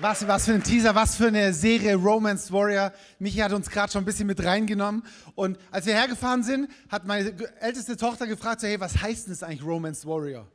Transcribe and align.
was, 0.00 0.26
was 0.26 0.44
für 0.44 0.52
ein 0.52 0.62
Teaser, 0.62 0.94
was 0.94 1.16
für 1.16 1.28
eine 1.28 1.52
Serie 1.52 1.94
Romance 1.94 2.52
Warrior. 2.52 2.92
Michi 3.18 3.38
hat 3.38 3.52
uns 3.52 3.70
gerade 3.70 3.90
schon 3.90 4.02
ein 4.02 4.04
bisschen 4.04 4.26
mit 4.26 4.42
reingenommen. 4.44 5.02
Und 5.34 5.58
als 5.70 5.86
wir 5.86 5.94
hergefahren 5.94 6.42
sind, 6.42 6.68
hat 6.88 7.06
meine 7.06 7.32
älteste 7.60 7.96
Tochter 7.96 8.26
gefragt, 8.26 8.60
so, 8.60 8.66
hey, 8.66 8.78
was 8.78 9.00
heißt 9.00 9.26
denn 9.26 9.32
das 9.32 9.42
eigentlich 9.42 9.64
Romance 9.64 10.06
Warrior? 10.06 10.46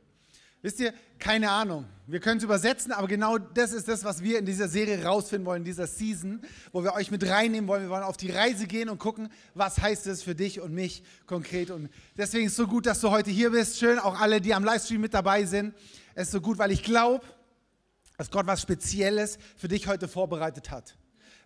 Wisst 0.60 0.78
ihr, 0.78 0.94
keine 1.18 1.50
Ahnung. 1.50 1.86
Wir 2.06 2.20
können 2.20 2.38
es 2.38 2.44
übersetzen, 2.44 2.92
aber 2.92 3.08
genau 3.08 3.36
das 3.36 3.72
ist 3.72 3.88
das, 3.88 4.04
was 4.04 4.22
wir 4.22 4.38
in 4.38 4.46
dieser 4.46 4.68
Serie 4.68 5.04
rausfinden 5.04 5.44
wollen, 5.44 5.62
in 5.62 5.64
dieser 5.64 5.88
Season, 5.88 6.40
wo 6.70 6.84
wir 6.84 6.92
euch 6.92 7.10
mit 7.10 7.28
reinnehmen 7.28 7.66
wollen. 7.66 7.82
Wir 7.82 7.90
wollen 7.90 8.04
auf 8.04 8.16
die 8.16 8.30
Reise 8.30 8.68
gehen 8.68 8.88
und 8.88 8.98
gucken, 8.98 9.28
was 9.54 9.80
heißt 9.80 10.06
es 10.06 10.22
für 10.22 10.36
dich 10.36 10.60
und 10.60 10.72
mich 10.72 11.02
konkret. 11.26 11.72
Und 11.72 11.88
deswegen 12.16 12.46
ist 12.46 12.52
es 12.52 12.56
so 12.58 12.68
gut, 12.68 12.86
dass 12.86 13.00
du 13.00 13.10
heute 13.10 13.30
hier 13.30 13.50
bist. 13.50 13.78
Schön, 13.80 13.98
auch 13.98 14.20
alle, 14.20 14.40
die 14.40 14.54
am 14.54 14.62
Livestream 14.62 15.00
mit 15.00 15.14
dabei 15.14 15.44
sind. 15.46 15.74
Es 16.14 16.28
ist 16.28 16.32
so 16.32 16.40
gut, 16.40 16.58
weil 16.58 16.70
ich 16.70 16.84
glaube, 16.84 17.24
dass 18.22 18.30
Gott 18.30 18.46
was 18.46 18.62
Spezielles 18.62 19.36
für 19.56 19.66
dich 19.66 19.88
heute 19.88 20.06
vorbereitet 20.06 20.70
hat. 20.70 20.94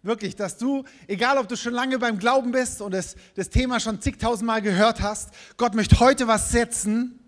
Wirklich, 0.03 0.37
dass 0.37 0.59
du, 0.59 0.85
egal 1.07 1.39
ob 1.39 1.49
du 1.49 1.57
schon 1.57 1.73
lange 1.73 1.99
beim 1.99 2.19
Glauben 2.19 2.53
bist 2.53 2.83
und 2.83 2.93
das, 2.93 3.17
das 3.35 3.49
Thema 3.49 3.81
schon 3.81 4.03
zigtausendmal 4.03 4.61
gehört 4.61 5.01
hast, 5.01 5.31
Gott 5.57 5.75
möchte 5.75 6.01
heute 6.01 6.29
was 6.29 6.51
setzen 6.51 7.19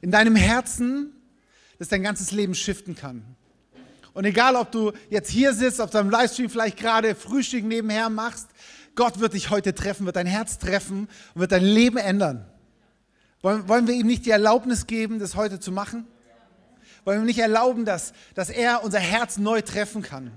in 0.00 0.10
deinem 0.10 0.34
Herzen, 0.34 1.12
das 1.78 1.90
dein 1.90 2.02
ganzes 2.02 2.32
Leben 2.32 2.56
shiften 2.56 2.96
kann. 2.96 3.22
Und 4.14 4.24
egal, 4.24 4.56
ob 4.56 4.72
du 4.72 4.90
jetzt 5.10 5.30
hier 5.30 5.54
sitzt, 5.54 5.80
auf 5.80 5.90
deinem 5.90 6.10
Livestream 6.10 6.50
vielleicht 6.50 6.76
gerade 6.76 7.14
Frühstück 7.14 7.64
nebenher 7.64 8.10
machst, 8.10 8.48
Gott 8.96 9.20
wird 9.20 9.34
dich 9.34 9.50
heute 9.50 9.76
treffen, 9.76 10.06
wird 10.06 10.16
dein 10.16 10.26
Herz 10.26 10.58
treffen 10.58 11.08
und 11.34 11.40
wird 11.40 11.52
dein 11.52 11.62
Leben 11.62 11.98
ändern. 11.98 12.50
Wollen, 13.42 13.68
wollen 13.68 13.86
wir 13.86 13.94
ihm 13.94 14.08
nicht 14.08 14.26
die 14.26 14.30
Erlaubnis 14.30 14.88
geben, 14.88 15.20
das 15.20 15.36
heute 15.36 15.60
zu 15.60 15.70
machen? 15.70 16.08
Wollen 17.04 17.20
wir 17.20 17.26
nicht 17.26 17.38
erlauben, 17.38 17.84
dass, 17.84 18.12
dass 18.34 18.48
er 18.48 18.84
unser 18.84 19.00
Herz 19.00 19.38
neu 19.38 19.60
treffen 19.60 20.02
kann? 20.02 20.30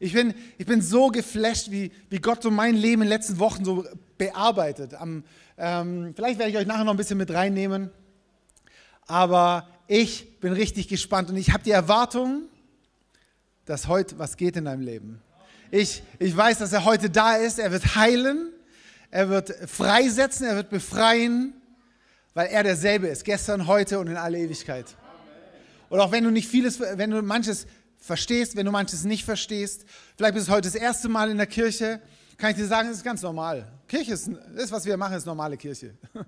Ich 0.00 0.12
bin, 0.12 0.34
ich 0.58 0.66
bin 0.66 0.80
so 0.80 1.08
geflasht, 1.08 1.70
wie, 1.70 1.90
wie 2.08 2.18
Gott 2.18 2.42
so 2.42 2.50
mein 2.50 2.76
Leben 2.76 3.02
in 3.02 3.08
den 3.08 3.16
letzten 3.16 3.38
Wochen 3.38 3.64
so 3.64 3.84
bearbeitet. 4.16 4.94
Am, 4.94 5.24
ähm, 5.56 6.12
vielleicht 6.14 6.38
werde 6.38 6.50
ich 6.52 6.56
euch 6.56 6.66
nachher 6.66 6.84
noch 6.84 6.92
ein 6.92 6.96
bisschen 6.96 7.18
mit 7.18 7.32
reinnehmen. 7.32 7.90
Aber 9.06 9.68
ich 9.88 10.38
bin 10.40 10.52
richtig 10.52 10.88
gespannt 10.88 11.30
und 11.30 11.36
ich 11.36 11.52
habe 11.52 11.64
die 11.64 11.70
Erwartung, 11.70 12.42
dass 13.64 13.88
heute 13.88 14.18
was 14.18 14.36
geht 14.36 14.56
in 14.56 14.66
deinem 14.66 14.82
Leben. 14.82 15.20
Ich, 15.70 16.02
ich 16.18 16.36
weiß, 16.36 16.58
dass 16.58 16.72
er 16.72 16.84
heute 16.84 17.10
da 17.10 17.36
ist. 17.36 17.58
Er 17.58 17.72
wird 17.72 17.96
heilen, 17.96 18.52
er 19.10 19.28
wird 19.28 19.50
freisetzen, 19.68 20.46
er 20.46 20.56
wird 20.56 20.70
befreien, 20.70 21.54
weil 22.34 22.48
er 22.48 22.62
derselbe 22.62 23.08
ist, 23.08 23.24
gestern, 23.24 23.66
heute 23.66 23.98
und 23.98 24.06
in 24.06 24.16
alle 24.16 24.38
Ewigkeit. 24.38 24.96
Oder 25.90 26.04
auch 26.04 26.12
wenn 26.12 26.24
du 26.24 26.30
nicht 26.30 26.48
vieles, 26.48 26.80
wenn 26.80 27.10
du 27.10 27.22
manches 27.22 27.66
verstehst, 27.98 28.56
wenn 28.56 28.66
du 28.66 28.72
manches 28.72 29.04
nicht 29.04 29.24
verstehst, 29.24 29.84
vielleicht 30.16 30.34
bist 30.34 30.48
du 30.48 30.52
heute 30.52 30.68
das 30.68 30.74
erste 30.74 31.08
Mal 31.08 31.30
in 31.30 31.36
der 31.36 31.46
Kirche, 31.46 32.00
kann 32.36 32.50
ich 32.50 32.56
dir 32.56 32.66
sagen, 32.66 32.88
es 32.88 32.98
ist 32.98 33.04
ganz 33.04 33.22
normal. 33.22 33.66
Kirche 33.88 34.12
ist, 34.12 34.30
das, 34.56 34.70
was 34.70 34.84
wir 34.84 34.96
machen, 34.96 35.16
ist 35.16 35.26
normale 35.26 35.56
Kirche. 35.56 35.94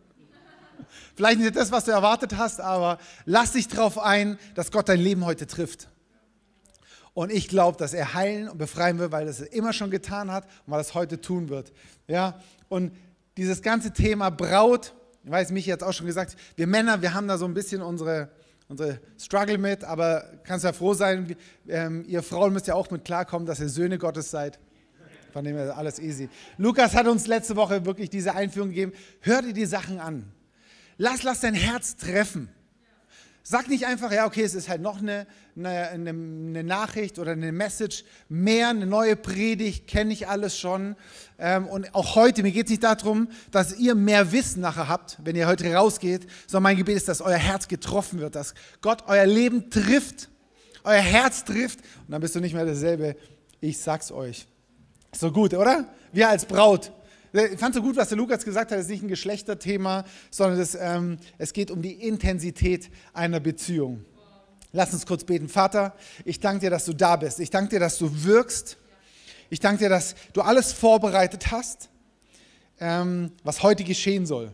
Vielleicht 1.15 1.39
nicht 1.39 1.55
das, 1.55 1.71
was 1.71 1.85
du 1.85 1.93
erwartet 1.93 2.37
hast, 2.37 2.61
aber 2.61 2.99
lass 3.25 3.53
dich 3.53 3.69
darauf 3.69 3.99
ein, 3.99 4.39
dass 4.55 4.73
Gott 4.73 4.89
dein 4.89 5.01
Leben 5.01 5.25
heute 5.25 5.47
trifft. 5.47 5.89
Und 7.15 7.31
ich 7.31 7.49
glaube, 7.49 7.77
dass 7.77 7.93
er 7.93 8.15
heilen 8.15 8.49
und 8.49 8.59
befreien 8.59 8.99
wird, 8.99 9.13
weil 9.13 9.25
er 9.27 9.31
es 9.31 9.41
immer 9.41 9.73
schon 9.73 9.91
getan 9.91 10.31
hat 10.31 10.45
und 10.67 10.73
weil 10.73 10.79
er 10.79 10.83
es 10.83 10.95
heute 10.95 11.21
tun 11.21 11.49
wird. 11.49 11.73
Ja? 12.07 12.41
Und 12.69 12.93
dieses 13.37 13.63
ganze 13.63 13.93
Thema 13.93 14.31
Braut, 14.31 14.95
ich 15.25 15.31
weiß, 15.31 15.51
mich 15.51 15.67
jetzt 15.67 15.85
auch 15.85 15.93
schon 15.93 16.07
gesagt, 16.07 16.37
wir 16.57 16.67
Männer, 16.67 17.03
wir 17.03 17.15
haben 17.15 17.29
da 17.29 17.37
so 17.37 17.45
ein 17.45 17.55
bisschen 17.55 17.83
unsere, 17.83 18.31
unsere 18.71 19.01
Struggle 19.19 19.59
mit, 19.59 19.83
aber 19.83 20.25
kannst 20.45 20.65
ja 20.65 20.73
froh 20.73 20.95
sein, 20.95 21.35
ähm, 21.69 22.05
ihr 22.07 22.23
Frauen 22.23 22.53
müsst 22.53 22.69
ja 22.69 22.75
auch 22.75 22.89
mit 22.91 23.05
klarkommen, 23.05 23.45
dass 23.45 23.59
ihr 23.59 23.69
Söhne 23.69 23.99
Gottes 23.99 24.31
seid. 24.31 24.61
Von 25.33 25.45
dem 25.45 25.57
her 25.57 25.77
alles 25.77 25.99
easy. 25.99 26.29
Lukas 26.57 26.95
hat 26.95 27.07
uns 27.07 27.27
letzte 27.27 27.57
Woche 27.57 27.85
wirklich 27.85 28.11
diese 28.11 28.35
Einführung 28.35 28.71
gegeben. 28.71 28.93
Hör 29.21 29.43
dir 29.43 29.53
die 29.53 29.67
Sachen 29.67 29.99
an. 29.99 30.33
Lass, 30.99 31.25
lass 31.25 31.41
dein 31.41 31.55
Herz 31.55 31.97
treffen. 31.97 32.49
Sag 33.43 33.69
nicht 33.69 33.87
einfach, 33.87 34.13
ja, 34.13 34.27
okay, 34.27 34.43
es 34.43 34.55
ist 34.55 34.69
halt 34.69 34.83
noch 34.83 34.99
eine, 34.99 35.27
eine, 35.57 36.11
eine 36.11 36.63
Nachricht 36.63 37.19
oder 37.19 37.33
eine 37.33 37.53
Message 37.53 38.05
mehr, 38.29 38.69
eine 38.69 38.87
neue 38.87 39.17
Predigt, 39.17 39.87
kenne 39.87 40.13
ich 40.13 40.29
alles 40.29 40.59
schon. 40.59 40.95
Ähm, 41.39 41.67
und 41.67 41.95
auch 41.95 42.17
heute, 42.17 42.43
mir 42.43 42.53
geht 42.53 42.67
es 42.67 42.71
nicht 42.71 42.85
darum, 42.85 43.29
dass 43.51 43.77
ihr 43.79 43.95
mehr 43.95 44.31
Wissen 44.33 44.61
nachher 44.61 44.89
habt, 44.89 45.19
wenn 45.25 45.37
ihr 45.37 45.47
heute 45.47 45.73
rausgeht, 45.73 46.27
sondern 46.47 46.65
mein 46.65 46.77
Gebet 46.77 46.97
ist, 46.97 47.09
dass 47.09 47.23
euer 47.23 47.39
Herz 47.39 47.67
getroffen 47.67 48.21
wird, 48.21 48.35
dass 48.35 48.55
Gott 48.83 49.05
euer 49.07 49.27
Leben 49.27 49.71
trifft, 49.71 50.29
euer 50.85 51.01
Herz 51.01 51.45
trifft 51.45 51.81
und 52.07 52.13
dann 52.13 52.21
bist 52.21 52.35
du 52.35 52.41
nicht 52.41 52.55
mehr 52.55 52.67
derselbe. 52.67 53.17
Ich 53.61 53.79
sag's 53.79 54.13
euch. 54.13 54.47
So 55.13 55.33
gut, 55.33 55.55
oder? 55.55 55.87
Wir 56.13 56.29
als 56.29 56.45
Braut. 56.45 56.93
Ich 57.33 57.61
fand 57.61 57.75
so 57.75 57.83
gut, 57.83 57.97
was 57.97 58.09
der 58.09 58.19
Lukas 58.19 58.45
gesagt 58.45 58.73
hat, 58.73 58.79
es 58.79 58.87
ist 58.87 58.91
nicht 58.91 59.03
ein 59.05 59.09
Geschlechterthema, 59.09 60.05
sondern 60.31 60.59
das, 60.59 60.75
ähm, 60.75 61.19
es 61.39 61.53
geht 61.53 61.71
um 61.71 61.81
die 61.81 61.93
Intensität 61.93 62.91
einer 63.13 63.39
Beziehung. 63.39 64.05
Lass 64.73 64.93
uns 64.93 65.07
kurz 65.07 65.25
beten. 65.25 65.49
Vater, 65.49 65.95
ich 66.25 66.41
danke 66.41 66.61
dir, 66.61 66.71
dass 66.71 66.85
du 66.85 66.93
da 66.93 67.17
bist. 67.17 67.39
Ich 67.41 67.51
danke 67.51 67.71
dir, 67.71 67.81
dass 67.81 67.99
du 67.99 68.25
wirkst. 68.25 68.77
Ich 69.49 69.61
danke 69.61 69.85
dir, 69.85 69.89
dass 69.89 70.15
du 70.33 70.43
alles 70.43 70.73
vorbereitet 70.73 71.51
hast, 71.51 71.89
ähm, 72.79 73.33
was 73.45 73.63
heute 73.63 73.85
geschehen 73.85 74.27
soll. 74.27 74.53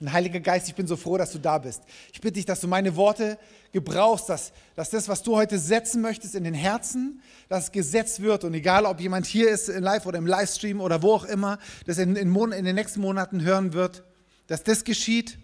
Und 0.00 0.12
Heiliger 0.12 0.38
Geist, 0.38 0.68
ich 0.68 0.74
bin 0.76 0.86
so 0.86 0.96
froh, 0.96 1.18
dass 1.18 1.32
du 1.32 1.38
da 1.38 1.58
bist. 1.58 1.82
Ich 2.12 2.20
bitte 2.20 2.34
dich, 2.34 2.44
dass 2.44 2.60
du 2.60 2.68
meine 2.68 2.94
Worte 2.94 3.36
gebrauchst, 3.72 4.28
dass, 4.28 4.52
dass 4.76 4.90
das, 4.90 5.08
was 5.08 5.24
du 5.24 5.34
heute 5.34 5.58
setzen 5.58 6.00
möchtest 6.00 6.36
in 6.36 6.44
den 6.44 6.54
Herzen, 6.54 7.20
dass 7.48 7.72
gesetzt 7.72 8.22
wird. 8.22 8.44
Und 8.44 8.54
egal, 8.54 8.86
ob 8.86 9.00
jemand 9.00 9.26
hier 9.26 9.50
ist, 9.50 9.68
Live 9.68 10.06
oder 10.06 10.18
im 10.18 10.26
Livestream 10.26 10.80
oder 10.80 11.02
wo 11.02 11.14
auch 11.14 11.24
immer, 11.24 11.58
das 11.86 11.98
in, 11.98 12.14
in, 12.14 12.34
in 12.52 12.64
den 12.64 12.76
nächsten 12.76 13.00
Monaten 13.00 13.42
hören 13.42 13.72
wird, 13.72 14.04
dass 14.46 14.62
das 14.62 14.84
geschieht, 14.84 15.36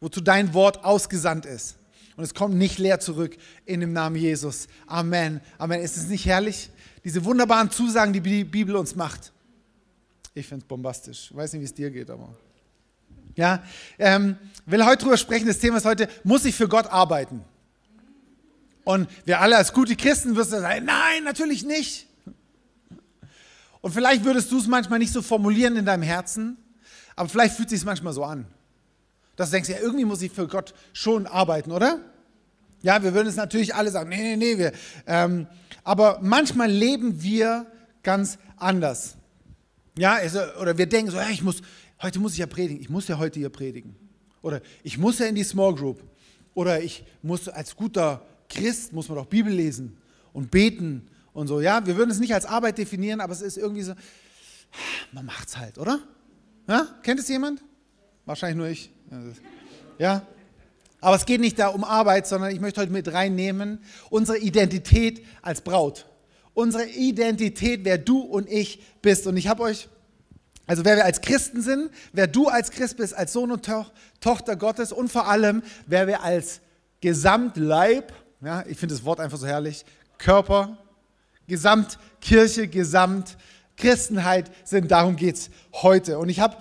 wozu 0.00 0.20
dein 0.20 0.54
Wort 0.54 0.84
ausgesandt 0.84 1.46
ist. 1.46 1.76
Und 2.16 2.24
es 2.24 2.34
kommt 2.34 2.56
nicht 2.56 2.78
leer 2.78 2.98
zurück 2.98 3.36
in 3.64 3.80
dem 3.80 3.92
Namen 3.92 4.16
Jesus. 4.16 4.66
Amen. 4.88 5.40
Amen. 5.56 5.80
Ist 5.80 5.96
es 5.96 6.08
nicht 6.08 6.26
herrlich? 6.26 6.70
Diese 7.04 7.24
wunderbaren 7.24 7.70
Zusagen, 7.70 8.12
die 8.12 8.20
die 8.20 8.44
Bibel 8.44 8.74
uns 8.74 8.96
macht. 8.96 9.32
Ich 10.34 10.46
finde 10.46 10.64
es 10.64 10.68
bombastisch. 10.68 11.28
Ich 11.30 11.36
weiß 11.36 11.52
nicht, 11.52 11.60
wie 11.60 11.66
es 11.66 11.74
dir 11.74 11.90
geht, 11.90 12.10
aber. 12.10 12.34
Ja, 13.36 13.62
ähm, 13.98 14.36
will 14.66 14.84
heute 14.84 15.04
drüber 15.04 15.16
sprechen. 15.16 15.46
Das 15.46 15.58
Thema 15.58 15.78
ist 15.78 15.84
heute, 15.84 16.08
muss 16.24 16.44
ich 16.44 16.54
für 16.54 16.68
Gott 16.68 16.86
arbeiten? 16.86 17.44
Und 18.84 19.08
wir 19.24 19.40
alle 19.40 19.56
als 19.56 19.72
gute 19.72 19.96
Christen 19.96 20.36
wirst 20.36 20.50
sagen, 20.50 20.84
nein, 20.84 21.24
natürlich 21.24 21.64
nicht. 21.64 22.06
Und 23.80 23.92
vielleicht 23.92 24.24
würdest 24.24 24.50
du 24.52 24.58
es 24.58 24.66
manchmal 24.66 24.98
nicht 24.98 25.12
so 25.12 25.22
formulieren 25.22 25.76
in 25.76 25.86
deinem 25.86 26.02
Herzen, 26.02 26.56
aber 27.16 27.28
vielleicht 27.28 27.54
fühlt 27.54 27.68
es 27.72 27.80
sich 27.80 27.84
manchmal 27.84 28.12
so 28.12 28.24
an. 28.24 28.46
Dass 29.36 29.50
du 29.50 29.54
denkst, 29.54 29.70
ja, 29.70 29.78
irgendwie 29.80 30.04
muss 30.04 30.22
ich 30.22 30.32
für 30.32 30.46
Gott 30.48 30.74
schon 30.92 31.26
arbeiten, 31.26 31.72
oder? 31.72 32.00
Ja, 32.82 33.02
wir 33.02 33.14
würden 33.14 33.28
es 33.28 33.36
natürlich 33.36 33.74
alle 33.74 33.90
sagen, 33.90 34.08
nee, 34.08 34.16
nee, 34.16 34.36
nee. 34.36 34.58
Wir, 34.58 34.72
ähm, 35.06 35.46
aber 35.84 36.18
manchmal 36.22 36.70
leben 36.70 37.22
wir 37.22 37.66
ganz 38.02 38.38
anders. 38.56 39.16
Ja, 39.96 40.14
also, 40.14 40.40
oder 40.60 40.78
wir 40.78 40.86
denken 40.86 41.10
so, 41.10 41.18
ja, 41.18 41.28
ich 41.30 41.42
muss, 41.42 41.62
heute 42.02 42.18
muss 42.18 42.32
ich 42.32 42.38
ja 42.38 42.46
predigen, 42.46 42.80
ich 42.80 42.90
muss 42.90 43.08
ja 43.08 43.18
heute 43.18 43.38
hier 43.38 43.50
predigen. 43.50 43.94
Oder 44.42 44.60
ich 44.82 44.98
muss 44.98 45.18
ja 45.18 45.26
in 45.26 45.34
die 45.34 45.44
Small 45.44 45.74
Group. 45.74 46.02
Oder 46.54 46.82
ich 46.82 47.04
muss 47.22 47.48
als 47.48 47.76
guter 47.76 48.26
Christ, 48.48 48.92
muss 48.92 49.08
man 49.08 49.16
doch 49.18 49.26
Bibel 49.26 49.52
lesen 49.52 49.96
und 50.32 50.50
beten 50.50 51.08
und 51.32 51.46
so. 51.46 51.60
Ja, 51.60 51.86
wir 51.86 51.96
würden 51.96 52.10
es 52.10 52.18
nicht 52.18 52.34
als 52.34 52.46
Arbeit 52.46 52.78
definieren, 52.78 53.20
aber 53.20 53.32
es 53.32 53.42
ist 53.42 53.56
irgendwie 53.56 53.82
so, 53.82 53.94
man 55.12 55.26
macht 55.26 55.48
es 55.48 55.56
halt, 55.56 55.78
oder? 55.78 56.00
Ja? 56.68 56.86
Kennt 57.02 57.20
es 57.20 57.28
jemand? 57.28 57.62
Wahrscheinlich 58.24 58.56
nur 58.56 58.68
ich. 58.68 58.90
Ja? 59.98 60.26
Aber 61.00 61.16
es 61.16 61.24
geht 61.24 61.40
nicht 61.40 61.58
da 61.58 61.68
um 61.68 61.84
Arbeit, 61.84 62.26
sondern 62.26 62.50
ich 62.50 62.60
möchte 62.60 62.80
heute 62.80 62.92
mit 62.92 63.12
reinnehmen, 63.12 63.78
unsere 64.10 64.38
Identität 64.38 65.24
als 65.42 65.62
Braut. 65.62 66.06
Unsere 66.52 66.86
Identität, 66.86 67.84
wer 67.84 67.96
du 67.96 68.20
und 68.20 68.50
ich 68.50 68.82
bist. 69.00 69.26
Und 69.26 69.36
ich 69.36 69.48
habe 69.48 69.62
euch, 69.62 69.88
also 70.70 70.84
wer 70.84 70.94
wir 70.94 71.04
als 71.04 71.20
Christen 71.20 71.62
sind, 71.62 71.90
wer 72.12 72.28
du 72.28 72.46
als 72.46 72.70
Christ 72.70 72.96
bist, 72.96 73.12
als 73.12 73.32
Sohn 73.32 73.50
und 73.50 73.64
to 73.64 73.86
Tochter 74.20 74.54
Gottes 74.54 74.92
und 74.92 75.10
vor 75.10 75.26
allem, 75.26 75.64
wer 75.88 76.06
wir 76.06 76.22
als 76.22 76.60
Gesamtleib, 77.00 78.12
ja, 78.40 78.62
ich 78.68 78.78
finde 78.78 78.94
das 78.94 79.04
Wort 79.04 79.18
einfach 79.18 79.36
so 79.36 79.48
herrlich, 79.48 79.84
Körper, 80.16 80.78
Gesamtkirche, 81.48 82.68
Gesamtchristenheit 82.68 84.48
sind, 84.62 84.92
darum 84.92 85.16
geht 85.16 85.38
es 85.38 85.50
heute. 85.72 86.20
Und 86.20 86.28
ich 86.28 86.38
habe 86.38 86.56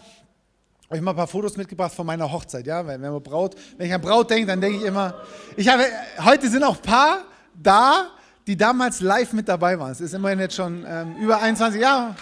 euch 0.90 1.02
mal 1.02 1.12
ein 1.12 1.18
paar 1.18 1.28
Fotos 1.28 1.56
mitgebracht 1.56 1.94
von 1.94 2.08
meiner 2.08 2.32
Hochzeit, 2.32 2.66
ja, 2.66 2.88
wenn, 2.88 3.02
man 3.02 3.22
Braut, 3.22 3.56
wenn 3.78 3.86
ich 3.86 3.94
an 3.94 4.02
Braut 4.02 4.32
denke, 4.32 4.48
dann 4.48 4.60
denke 4.60 4.80
ich 4.80 4.86
immer, 4.86 5.22
ich 5.56 5.68
habe, 5.68 5.84
heute 6.26 6.50
sind 6.50 6.64
auch 6.64 6.78
ein 6.78 6.82
paar 6.82 7.26
da, 7.54 8.08
die 8.48 8.58
damals 8.58 9.02
live 9.02 9.34
mit 9.34 9.48
dabei 9.48 9.78
waren. 9.78 9.92
Es 9.92 10.02
ist 10.02 10.16
immerhin 10.16 10.40
jetzt 10.40 10.56
schon 10.56 10.84
ähm, 10.88 11.16
über 11.18 11.40
21 11.40 11.80
Jahre. 11.80 12.16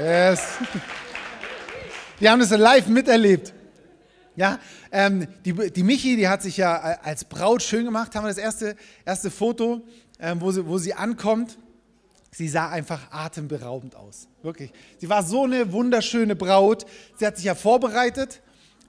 Yes. 0.00 0.40
Die 2.20 2.28
haben 2.28 2.38
das 2.38 2.50
live 2.50 2.86
miterlebt. 2.86 3.52
Ja, 4.36 4.58
ähm, 4.90 5.26
die, 5.44 5.52
die 5.52 5.82
Michi, 5.82 6.16
die 6.16 6.28
hat 6.28 6.42
sich 6.42 6.56
ja 6.56 6.76
als 6.76 7.24
Braut 7.24 7.62
schön 7.62 7.84
gemacht, 7.84 8.14
haben 8.14 8.24
wir 8.24 8.28
das 8.28 8.38
erste, 8.38 8.76
erste 9.04 9.30
Foto, 9.30 9.82
ähm, 10.18 10.40
wo, 10.40 10.50
sie, 10.50 10.66
wo 10.66 10.78
sie 10.78 10.94
ankommt. 10.94 11.56
Sie 12.32 12.48
sah 12.48 12.68
einfach 12.68 13.12
atemberaubend 13.12 13.94
aus, 13.94 14.26
wirklich. 14.42 14.72
Sie 14.98 15.08
war 15.08 15.22
so 15.22 15.44
eine 15.44 15.72
wunderschöne 15.72 16.34
Braut. 16.34 16.84
Sie 17.16 17.26
hat 17.26 17.36
sich 17.36 17.44
ja 17.44 17.54
vorbereitet. 17.54 18.42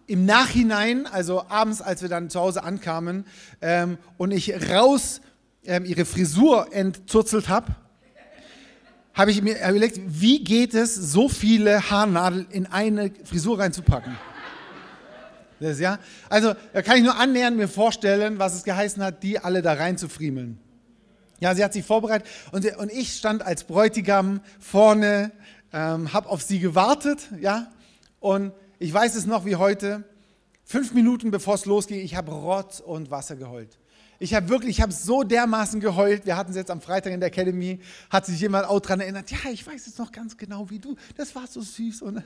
Im 0.08 0.26
Nachhinein, 0.26 1.06
also 1.06 1.44
abends, 1.48 1.82
als 1.82 2.02
wir 2.02 2.10
dann 2.10 2.32
zu 2.32 2.40
Hause 2.40 2.64
ankamen 2.64 3.26
ähm, 3.62 4.00
und 4.18 4.32
ich 4.32 4.70
raus 4.70 5.22
ähm, 5.64 5.86
ihre 5.86 6.06
Frisur 6.06 6.74
entzurzelt 6.74 7.50
habe, 7.50 7.76
habe 9.16 9.32
ich 9.32 9.42
mir 9.42 9.58
überlegt, 9.58 10.00
wie 10.06 10.44
geht 10.44 10.74
es, 10.74 10.94
so 10.94 11.30
viele 11.30 11.90
Haarnadeln 11.90 12.48
in 12.52 12.66
eine 12.68 13.12
Frisur 13.24 13.60
reinzupacken? 13.60 14.16
Das, 15.60 15.80
ja? 15.80 16.00
Also 16.30 16.54
da 16.74 16.82
kann 16.82 16.98
ich 16.98 17.04
nur 17.04 17.18
annähernd 17.18 17.56
mir 17.56 17.70
vorstellen, 17.70 18.40
was 18.40 18.54
es 18.54 18.64
geheißen 18.64 19.02
hat, 19.02 19.24
die 19.24 19.40
alle 19.40 19.62
da 19.62 19.74
reinzufriemeln. 19.74 20.60
Ja, 21.40 21.56
sie 21.56 21.64
hat 21.64 21.74
sich 21.74 21.86
vorbereitet 21.86 22.28
und, 22.52 22.66
und 22.78 22.92
ich 22.92 23.14
stand 23.14 23.42
als 23.42 23.64
Bräutigam 23.64 24.42
vorne, 24.60 25.32
ähm, 25.72 26.12
habe 26.14 26.30
auf 26.30 26.42
sie 26.42 26.60
gewartet, 26.60 27.30
ja, 27.40 27.72
und 28.20 28.52
ich 28.80 28.94
weiß 28.94 29.16
es 29.16 29.26
noch 29.26 29.46
wie 29.46 29.56
heute, 29.56 30.04
fünf 30.64 30.94
Minuten 30.94 31.32
bevor 31.32 31.56
es 31.56 31.66
losging, 31.66 32.00
ich 32.00 32.16
habe 32.16 32.32
Rotz 32.32 32.80
und 32.80 33.12
Wasser 33.12 33.36
geheult. 33.36 33.78
Ich 34.20 34.34
habe 34.34 34.48
wirklich, 34.50 34.78
ich 34.78 34.82
habe 34.82 34.94
so 34.94 35.24
dermaßen 35.24 35.80
geheult. 35.80 36.26
Wir 36.26 36.38
hatten 36.38 36.52
es 36.52 36.58
jetzt 36.58 36.72
am 36.72 36.82
Freitag 36.82 37.14
in 37.14 37.20
der 37.20 37.28
Academy, 37.28 37.80
hat 38.10 38.26
sich 38.26 38.40
jemand 38.40 38.68
auch 38.68 38.80
daran 38.80 39.02
erinnert, 39.02 39.30
ja, 39.32 39.50
ich 39.52 39.66
weiß 39.66 39.88
es 39.88 39.98
noch 39.98 40.12
ganz 40.12 40.38
genau 40.38 40.70
wie 40.70 40.80
du, 40.80 40.96
das 41.18 41.36
war 41.36 41.48
so 41.48 41.62
süß. 41.62 42.02
Und, 42.02 42.24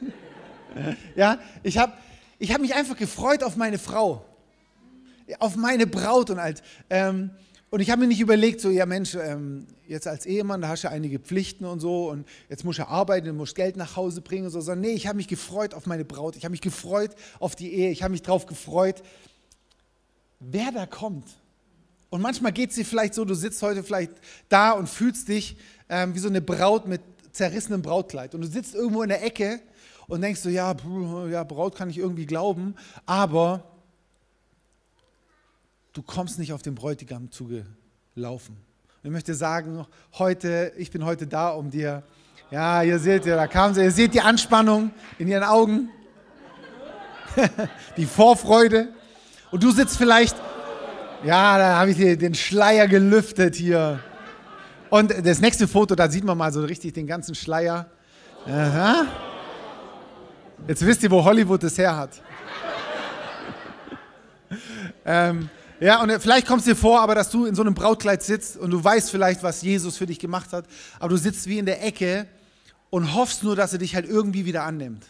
ja, 1.16 1.40
ich 1.64 1.78
habe 1.78 1.94
ich 2.38 2.54
hab 2.54 2.62
mich 2.62 2.74
einfach 2.76 2.96
gefreut 2.96 3.44
auf 3.44 3.56
meine 3.58 3.80
Frau, 3.80 4.26
auf 5.40 5.56
meine 5.56 5.88
Braut 5.88 6.30
und 6.30 6.40
alt. 6.40 6.62
Ähm, 6.90 7.32
und 7.72 7.82
ich 7.82 7.92
habe 7.92 8.02
mir 8.02 8.08
nicht 8.08 8.22
überlegt, 8.22 8.62
so, 8.62 8.70
ja 8.70 8.86
Mensch, 8.86 9.14
ähm, 9.16 9.68
jetzt 9.88 10.08
als 10.08 10.26
Ehemann, 10.26 10.62
da 10.62 10.70
hast 10.70 10.84
du 10.84 10.88
ja 10.88 10.94
einige 10.94 11.20
Pflichten 11.20 11.66
und 11.66 11.80
so 11.80 12.10
und 12.10 12.28
jetzt 12.48 12.64
muss 12.64 12.78
ich 12.78 12.84
arbeiten, 12.86 13.28
du 13.28 13.34
musst 13.34 13.56
Geld 13.56 13.76
nach 13.76 13.96
Hause 13.96 14.22
bringen 14.22 14.46
und 14.46 14.52
so, 14.52 14.62
sondern 14.62 14.82
nee, 14.82 14.94
ich 14.94 15.08
habe 15.08 15.18
mich 15.18 15.28
gefreut 15.28 15.74
auf 15.74 15.86
meine 15.86 16.06
Braut, 16.06 16.36
ich 16.36 16.46
habe 16.46 16.52
mich 16.52 16.62
gefreut 16.62 17.12
auf 17.40 17.56
die 17.56 17.74
Ehe, 17.74 17.92
ich 17.92 18.02
habe 18.02 18.12
mich 18.12 18.22
darauf 18.22 18.46
gefreut, 18.46 19.04
wer 20.40 20.72
da 20.72 20.86
kommt. 20.86 21.28
Und 22.10 22.22
manchmal 22.22 22.52
geht 22.52 22.72
es 22.72 22.76
dir 22.76 22.86
vielleicht 22.86 23.14
so, 23.14 23.24
du 23.24 23.36
sitzt 23.36 23.62
heute 23.62 23.84
vielleicht 23.84 24.12
da 24.50 24.72
und 24.72 24.90
fühlst 24.90 25.28
dich 25.28 25.58
ähm, 25.90 26.16
wie 26.16 26.20
so 26.20 26.28
eine 26.28 26.42
Braut 26.42 26.88
mit 26.88 27.02
zerrissenem 27.32 27.82
Brautkleid 27.82 28.34
und 28.34 28.42
du 28.42 28.48
sitzt 28.48 28.74
irgendwo 28.74 29.04
in 29.04 29.10
der 29.10 29.24
Ecke 29.24 29.62
und 30.08 30.22
denkst 30.22 30.42
so, 30.42 30.50
ja, 30.50 30.76
ja, 31.30 31.44
Braut 31.44 31.76
kann 31.76 31.90
ich 31.90 32.00
irgendwie 32.00 32.26
glauben, 32.26 32.76
aber 33.06 33.64
du 35.94 36.02
kommst 36.02 36.40
nicht 36.40 36.52
auf 36.52 36.64
den 36.64 36.74
Bräutigam 36.74 37.32
zugelaufen. 37.32 38.56
Und 38.56 39.04
ich 39.04 39.12
möchte 39.12 39.36
sagen, 39.36 39.86
heute, 40.18 40.74
ich 40.78 40.90
bin 40.90 41.06
heute 41.06 41.28
da, 41.28 41.50
um 41.52 41.70
dir, 41.70 42.04
ja, 42.50 42.82
ihr 42.82 42.98
seht 42.98 43.28
ja, 43.28 43.36
da 43.36 43.46
kam 43.46 43.76
sie, 43.76 43.84
ihr 43.84 43.92
seht 43.92 44.16
die 44.16 44.22
Anspannung 44.22 44.92
in 45.20 45.28
ihren 45.28 45.44
Augen, 45.44 45.90
die 47.98 48.08
Vorfreude. 48.08 48.90
Und 49.52 49.64
du 49.64 49.72
sitzt 49.72 49.98
vielleicht, 49.98 50.36
ja, 51.24 51.58
da 51.58 51.80
habe 51.80 51.92
ich 51.92 51.98
den 51.98 52.34
Schleier 52.34 52.88
gelüftet 52.88 53.56
hier. 53.56 54.00
Und 54.90 55.14
das 55.26 55.40
nächste 55.40 55.68
Foto, 55.68 55.96
da 55.96 56.10
sieht 56.10 56.24
man 56.24 56.38
mal 56.38 56.52
so 56.52 56.64
richtig 56.64 56.94
den 56.94 57.08
ganzen 57.08 57.36
Schleier. 57.36 57.88
Aha. 58.48 59.06
Jetzt 60.68 60.86
wisst 60.86 61.04
ihr, 61.04 61.12
wo 61.12 61.24
Hollywood 61.24 61.64
es 61.64 61.78
her 61.78 61.96
hat. 61.96 62.22
ähm, 65.06 65.50
ja, 65.80 66.02
und 66.02 66.12
vielleicht 66.20 66.48
kommst 66.48 66.68
du 66.68 66.72
dir 66.72 66.76
vor, 66.76 67.02
aber 67.02 67.16
dass 67.16 67.30
du 67.30 67.46
in 67.46 67.56
so 67.56 67.62
einem 67.62 67.74
Brautkleid 67.74 68.24
sitzt 68.24 68.58
und 68.58 68.72
du 68.72 68.84
weißt 68.84 69.12
vielleicht, 69.12 69.44
was 69.44 69.62
Jesus 69.62 69.98
für 69.98 70.06
dich 70.06 70.20
gemacht 70.20 70.52
hat, 70.52 70.66
aber 71.00 71.10
du 71.10 71.18
sitzt 71.18 71.48
wie 71.48 71.60
in 71.60 71.66
der 71.66 71.86
Ecke 71.86 72.28
und 72.90 73.14
hoffst 73.14 73.44
nur, 73.44 73.56
dass 73.56 73.74
er 73.74 73.80
dich 73.80 73.96
halt 73.96 74.08
irgendwie 74.08 74.46
wieder 74.46 74.64
annimmt. 74.64 75.06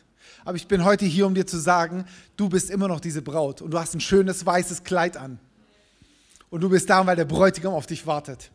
Aber 0.45 0.55
ich 0.55 0.67
bin 0.67 0.83
heute 0.83 1.05
hier, 1.05 1.25
um 1.25 1.33
dir 1.33 1.45
zu 1.45 1.57
sagen, 1.57 2.05
du 2.35 2.49
bist 2.49 2.69
immer 2.69 2.87
noch 2.87 2.99
diese 2.99 3.21
Braut 3.21 3.61
und 3.61 3.71
du 3.71 3.79
hast 3.79 3.93
ein 3.95 4.01
schönes 4.01 4.45
weißes 4.45 4.83
Kleid 4.83 5.17
an. 5.17 5.39
Und 6.49 6.61
du 6.61 6.69
bist 6.69 6.89
da, 6.89 7.05
weil 7.05 7.15
der 7.15 7.25
Bräutigam 7.25 7.73
auf 7.73 7.85
dich 7.85 8.05
wartet. 8.07 8.51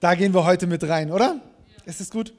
Da 0.00 0.14
gehen 0.14 0.34
wir 0.34 0.44
heute 0.44 0.66
mit 0.66 0.84
rein, 0.84 1.10
oder? 1.10 1.40
Ist 1.84 2.00
es 2.00 2.10
gut? 2.10 2.32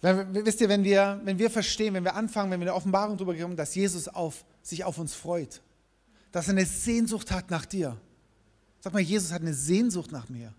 Wisst 0.00 0.60
ihr, 0.60 0.68
wenn 0.68 0.84
wir, 0.84 1.20
wenn 1.24 1.38
wir 1.38 1.50
verstehen, 1.50 1.94
wenn 1.94 2.04
wir 2.04 2.14
anfangen, 2.14 2.50
wenn 2.50 2.60
wir 2.60 2.66
eine 2.66 2.74
Offenbarung 2.74 3.16
darüber 3.16 3.32
bekommen, 3.32 3.56
dass 3.56 3.74
Jesus 3.74 4.06
auf, 4.08 4.44
sich 4.62 4.84
auf 4.84 4.98
uns 4.98 5.14
freut, 5.14 5.62
dass 6.30 6.48
er 6.48 6.52
eine 6.52 6.66
Sehnsucht 6.66 7.30
hat 7.30 7.50
nach 7.50 7.64
dir. 7.64 7.96
Sag 8.80 8.92
mal, 8.92 9.00
Jesus 9.00 9.32
hat 9.32 9.40
eine 9.40 9.54
Sehnsucht 9.54 10.12
nach 10.12 10.28
mir. 10.28 10.52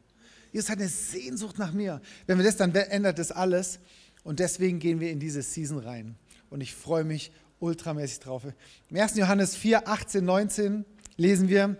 Jesus 0.51 0.69
hat 0.69 0.79
eine 0.79 0.87
Sehnsucht 0.87 1.59
nach 1.59 1.73
mir. 1.73 2.01
Wenn 2.25 2.39
wir 2.39 2.45
das, 2.45 2.57
dann 2.57 2.73
ändert 2.73 3.19
das 3.19 3.31
alles. 3.31 3.79
Und 4.23 4.39
deswegen 4.39 4.79
gehen 4.79 4.99
wir 4.99 5.11
in 5.11 5.19
diese 5.19 5.43
Season 5.43 5.77
rein. 5.77 6.15
Und 6.49 6.61
ich 6.61 6.73
freue 6.73 7.03
mich 7.03 7.31
ultramäßig 7.59 8.21
drauf. 8.21 8.43
Im 8.89 8.97
1. 8.97 9.15
Johannes 9.15 9.55
4, 9.55 9.87
18, 9.87 10.25
19 10.25 10.85
lesen 11.17 11.49
wir, 11.49 11.77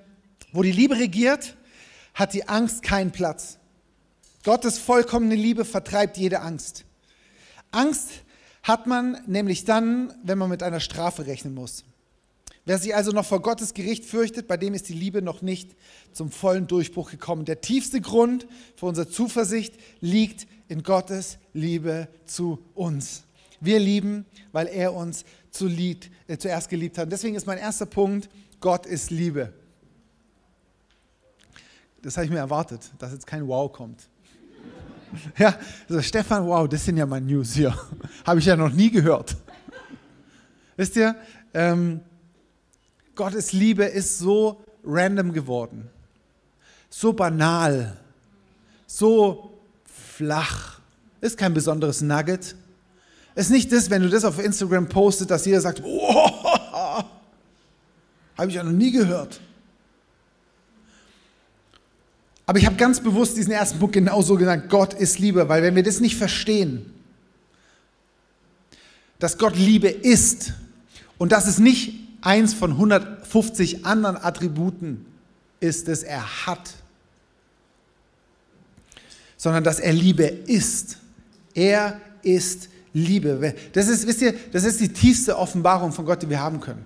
wo 0.55 0.63
die 0.63 0.71
Liebe 0.71 0.97
regiert, 0.97 1.57
hat 2.13 2.33
die 2.33 2.47
Angst 2.47 2.81
keinen 2.81 3.12
Platz. 3.12 3.57
Gottes 4.45 4.77
vollkommene 4.77 5.35
Liebe 5.35 5.65
vertreibt 5.65 6.17
jede 6.17 6.39
Angst. 6.39 6.85
Angst 7.71 8.09
hat 8.63 8.88
man 8.88 9.21
nämlich 9.27 9.65
dann, 9.65 10.13
wenn 10.24 10.38
man 10.38 10.50
mit 10.50 10.63
einer 10.63 10.79
Strafe 10.79 11.25
rechnen 11.25 11.53
muss. 11.53 11.83
Wer 12.63 12.79
sich 12.79 12.95
also 12.95 13.12
noch 13.12 13.25
vor 13.25 13.41
Gottes 13.41 13.74
Gericht 13.74 14.05
fürchtet, 14.05 14.47
bei 14.47 14.55
dem 14.55 14.74
ist 14.74 14.88
die 14.88 14.93
Liebe 14.93 15.21
noch 15.21 15.41
nicht 15.41 15.75
zum 16.13 16.31
vollen 16.31 16.67
Durchbruch 16.67 17.12
gekommen. 17.12 17.43
Der 17.45 17.59
tiefste 17.62 18.00
Grund 18.00 18.47
für 18.75 18.85
unsere 18.85 19.09
Zuversicht 19.09 19.75
liegt 20.00 20.47
in 20.69 20.83
Gottes 20.83 21.38
Liebe 21.53 22.07
zu 22.25 22.63
uns. 22.74 23.24
Wir 23.59 23.79
lieben, 23.79 24.25
weil 24.51 24.67
er 24.67 24.93
uns 24.93 25.25
zu 25.51 25.67
lieb, 25.67 26.05
äh, 26.27 26.38
zuerst 26.38 26.69
geliebt 26.69 26.97
hat. 26.97 27.12
deswegen 27.12 27.35
ist 27.35 27.45
mein 27.45 27.57
erster 27.57 27.85
Punkt, 27.85 28.29
Gott 28.62 28.85
ist 28.85 29.12
Liebe. 29.12 29.53
Das 32.05 32.17
habe 32.17 32.25
ich 32.25 32.31
mir 32.31 32.38
erwartet, 32.38 32.81
dass 33.00 33.13
jetzt 33.13 33.25
kein 33.25 33.47
Wow 33.47 33.71
kommt. 33.71 34.03
Ja, 35.38 35.57
also 35.88 36.01
Stefan, 36.01 36.45
wow, 36.45 36.67
das 36.67 36.83
sind 36.83 36.97
ja 36.97 37.05
meine 37.05 37.25
News 37.25 37.53
hier. 37.53 37.74
habe 38.25 38.39
ich 38.39 38.45
ja 38.45 38.55
noch 38.55 38.71
nie 38.71 38.91
gehört. 38.91 39.35
Wisst 40.75 40.97
ihr, 40.97 41.15
ähm, 41.53 42.01
Gottes 43.15 43.53
Liebe 43.53 43.85
ist 43.85 44.19
so 44.19 44.62
random 44.83 45.31
geworden, 45.31 45.89
so 46.89 47.13
banal, 47.13 47.97
so 48.85 49.57
flach. 49.85 50.79
Ist 51.21 51.38
kein 51.38 51.53
besonderes 51.53 52.01
Nugget. 52.01 52.55
Ist 53.35 53.51
nicht 53.51 53.71
das, 53.71 53.89
wenn 53.89 54.01
du 54.01 54.09
das 54.09 54.25
auf 54.25 54.38
Instagram 54.38 54.89
postet, 54.89 55.31
dass 55.31 55.45
jeder 55.45 55.62
sagt, 55.62 55.81
oh, 55.85 57.03
habe 58.38 58.50
ich 58.50 58.55
ja 58.55 58.63
noch 58.63 58.71
nie 58.74 58.91
gehört. 58.91 59.39
Aber 62.45 62.59
ich 62.59 62.65
habe 62.65 62.75
ganz 62.75 62.99
bewusst 62.99 63.37
diesen 63.37 63.51
ersten 63.51 63.79
Punkt 63.79 63.93
genauso 63.93 64.35
genannt, 64.35 64.69
Gott 64.69 64.93
ist 64.93 65.19
Liebe, 65.19 65.49
weil 65.49 65.63
wenn 65.63 65.75
wir 65.75 65.83
das 65.83 65.99
nicht 65.99 66.15
verstehen, 66.15 66.93
dass 69.19 69.37
Gott 69.37 69.55
Liebe 69.55 69.89
ist 69.89 70.53
und 71.17 71.31
dass 71.31 71.47
es 71.47 71.57
nicht 71.57 71.93
eins 72.21 72.53
von 72.53 72.71
150 72.71 73.85
anderen 73.85 74.17
Attributen 74.17 75.05
ist, 75.59 75.87
das 75.87 76.03
er 76.03 76.45
hat, 76.45 76.73
sondern 79.37 79.63
dass 79.63 79.79
er 79.79 79.93
Liebe 79.93 80.23
ist. 80.23 80.97
Er 81.53 81.99
ist 82.21 82.69
Liebe. 82.93 83.55
Das 83.73 83.87
ist, 83.87 84.07
wisst 84.07 84.21
ihr, 84.21 84.33
das 84.51 84.63
ist 84.63 84.79
die 84.79 84.89
tiefste 84.89 85.37
Offenbarung 85.37 85.91
von 85.91 86.05
Gott, 86.05 86.21
die 86.21 86.29
wir 86.29 86.39
haben 86.39 86.59
können. 86.59 86.85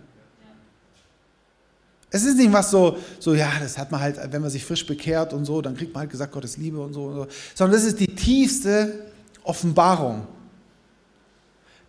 Es 2.11 2.23
ist 2.23 2.37
nicht 2.37 2.51
was 2.51 2.71
so, 2.71 2.97
so, 3.19 3.35
ja, 3.35 3.51
das 3.59 3.77
hat 3.77 3.91
man 3.91 4.01
halt, 4.01 4.19
wenn 4.31 4.41
man 4.41 4.49
sich 4.49 4.65
frisch 4.65 4.85
bekehrt 4.85 5.31
und 5.31 5.45
so, 5.45 5.61
dann 5.61 5.75
kriegt 5.75 5.93
man 5.93 6.01
halt 6.01 6.09
gesagt, 6.09 6.31
Gott 6.31 6.43
ist 6.43 6.57
Liebe 6.57 6.79
und 6.79 6.93
so, 6.93 7.03
und 7.05 7.15
so. 7.15 7.27
sondern 7.53 7.79
das 7.79 7.87
ist 7.87 7.99
die 7.99 8.07
tiefste 8.07 9.05
Offenbarung, 9.43 10.25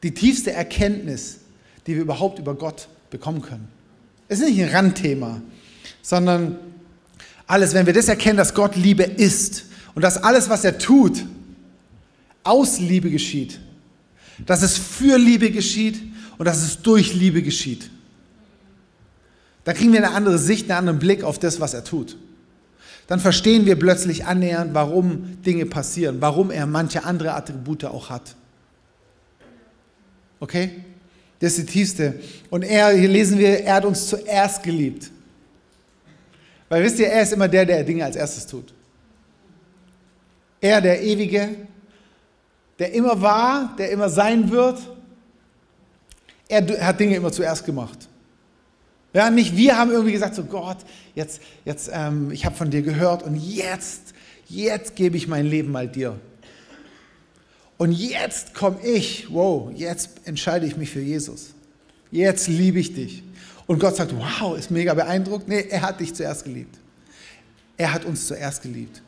die 0.03 0.13
tiefste 0.13 0.53
Erkenntnis, 0.53 1.39
die 1.87 1.95
wir 1.95 2.03
überhaupt 2.03 2.39
über 2.39 2.55
Gott 2.55 2.89
bekommen 3.09 3.41
können. 3.41 3.69
Es 4.29 4.41
ist 4.41 4.49
nicht 4.49 4.63
ein 4.63 4.69
Randthema, 4.69 5.41
sondern 6.03 6.59
alles, 7.47 7.75
wenn 7.75 7.87
wir 7.87 7.93
das 7.93 8.09
erkennen, 8.09 8.37
dass 8.37 8.55
Gott 8.55 8.77
Liebe 8.77 9.03
ist 9.03 9.65
und 9.95 10.03
dass 10.03 10.23
alles, 10.23 10.49
was 10.49 10.65
er 10.65 10.79
tut, 10.79 11.25
aus 12.45 12.79
Liebe 12.79 13.11
geschieht, 13.11 13.59
dass 14.47 14.63
es 14.63 14.79
für 14.79 15.19
Liebe 15.19 15.51
geschieht 15.51 16.01
und 16.39 16.45
dass 16.45 16.63
es 16.63 16.81
durch 16.81 17.15
Liebe 17.15 17.43
geschieht. 17.43 17.91
Dann 19.65 19.75
kriegen 19.75 19.93
wir 19.93 20.05
eine 20.05 20.15
andere 20.15 20.39
Sicht, 20.39 20.71
einen 20.71 20.79
anderen 20.79 20.99
Blick 20.99 21.23
auf 21.23 21.39
das, 21.39 21.61
was 21.61 21.75
er 21.75 21.85
tut. 21.85 22.17
Dann 23.07 23.21
verstehen 23.21 23.67
wir 23.67 23.77
plötzlich 23.77 24.25
annähernd, 24.25 24.73
warum 24.73 25.43
Dinge 25.43 25.67
passieren, 25.67 26.21
warum 26.21 26.51
er 26.51 26.67
manche 26.67 27.05
andere 27.05 27.35
Attribute 27.35 27.85
auch 27.85 28.09
hat. 28.09 28.37
Okay? 30.39 30.85
Das 31.41 31.53
ist 31.53 31.69
die 31.69 31.73
tiefste. 31.73 32.21
Und 32.51 32.63
er, 32.63 32.91
hier 32.91 33.09
lesen 33.09 33.39
wir, 33.39 33.65
er 33.65 33.75
hat 33.75 33.85
uns 33.85 34.07
zuerst 34.07 34.63
geliebt. 34.63 35.11
Weil 36.69 36.85
wisst 36.85 36.99
ihr, 37.01 37.09
er 37.09 37.23
ist 37.23 37.33
immer 37.33 37.49
der, 37.49 37.67
der 37.67 37.83
Dinge 37.83 38.05
als 38.05 38.15
erstes 38.15 38.47
tut. 38.47 38.73
Er, 40.61 40.81
der 40.81 41.03
Ewige, 41.03 41.49
der 42.79 42.93
immer 42.93 43.21
war, 43.21 43.75
der 43.77 43.91
immer 43.91 44.09
sein 44.09 44.51
wird, 44.51 44.79
er 46.49 46.87
hat 46.87 47.01
Dinge 47.01 47.17
immer 47.17 47.33
zuerst 47.33 47.65
gemacht. 47.65 48.10
Ja, 49.13 49.31
nicht 49.31 49.57
wir 49.57 49.77
haben 49.77 49.91
irgendwie 49.91 50.13
gesagt, 50.13 50.35
so 50.35 50.45
Gott, 50.45 50.79
jetzt, 51.15 51.41
jetzt, 51.65 51.91
ähm, 51.93 52.31
ich 52.31 52.45
habe 52.45 52.55
von 52.55 52.71
dir 52.71 52.83
gehört 52.83 53.23
und 53.23 53.37
jetzt, 53.37 54.15
jetzt 54.49 54.95
gebe 54.95 55.17
ich 55.17 55.27
mein 55.27 55.47
Leben 55.47 55.73
mal 55.73 55.89
dir. 55.89 56.19
Und 57.77 57.93
jetzt 57.93 58.55
komme 58.55 58.79
ich, 58.85 59.33
wow, 59.33 59.73
jetzt 59.75 60.11
entscheide 60.27 60.67
ich 60.67 60.77
mich 60.77 60.91
für 60.91 61.01
Jesus. 61.01 61.55
Jetzt 62.11 62.47
liebe 62.47 62.79
ich 62.79 62.95
dich. 62.95 63.23
Und 63.67 63.79
Gott 63.79 63.97
sagt, 63.97 64.13
wow, 64.17 64.57
ist 64.59 64.71
mega 64.71 64.95
beeindruckt. 64.95 65.49
Nee, 65.49 65.67
er 65.71 65.83
hat 65.83 66.01
dich 66.01 66.15
zuerst 66.15 66.45
geliebt. 66.45 66.77
Er 67.77 67.93
hat 67.93 68.05
uns 68.05 68.27
zuerst 68.27 68.63
geliebt. 68.63 69.03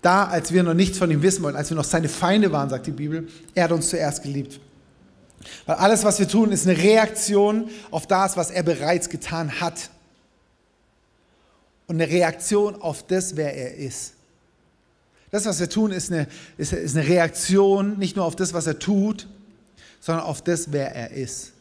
Da, 0.00 0.24
als 0.24 0.52
wir 0.52 0.62
noch 0.62 0.74
nichts 0.74 0.98
von 0.98 1.10
ihm 1.10 1.22
wissen 1.22 1.42
wollten, 1.42 1.58
als 1.58 1.70
wir 1.70 1.76
noch 1.76 1.84
seine 1.84 2.08
Feinde 2.08 2.50
waren, 2.50 2.70
sagt 2.70 2.86
die 2.86 2.92
Bibel, 2.92 3.28
er 3.54 3.64
hat 3.64 3.72
uns 3.72 3.90
zuerst 3.90 4.22
geliebt. 4.22 4.60
Weil 5.66 5.76
alles, 5.76 6.04
was 6.04 6.18
wir 6.18 6.28
tun, 6.28 6.52
ist 6.52 6.66
eine 6.66 6.76
Reaktion 6.76 7.70
auf 7.90 8.06
das, 8.06 8.36
was 8.36 8.50
er 8.50 8.62
bereits 8.62 9.08
getan 9.08 9.60
hat. 9.60 9.90
Und 11.86 12.00
eine 12.00 12.10
Reaktion 12.10 12.80
auf 12.80 13.06
das, 13.06 13.36
wer 13.36 13.54
er 13.54 13.74
ist. 13.74 14.14
Das, 15.30 15.46
was 15.46 15.58
wir 15.60 15.68
tun, 15.68 15.90
ist 15.90 16.12
eine, 16.12 16.28
ist, 16.56 16.72
ist 16.72 16.96
eine 16.96 17.06
Reaktion 17.06 17.98
nicht 17.98 18.16
nur 18.16 18.24
auf 18.24 18.36
das, 18.36 18.54
was 18.54 18.66
er 18.66 18.78
tut, 18.78 19.26
sondern 20.00 20.24
auf 20.24 20.42
das, 20.42 20.70
wer 20.70 20.94
er 20.94 21.10
ist. 21.10 21.52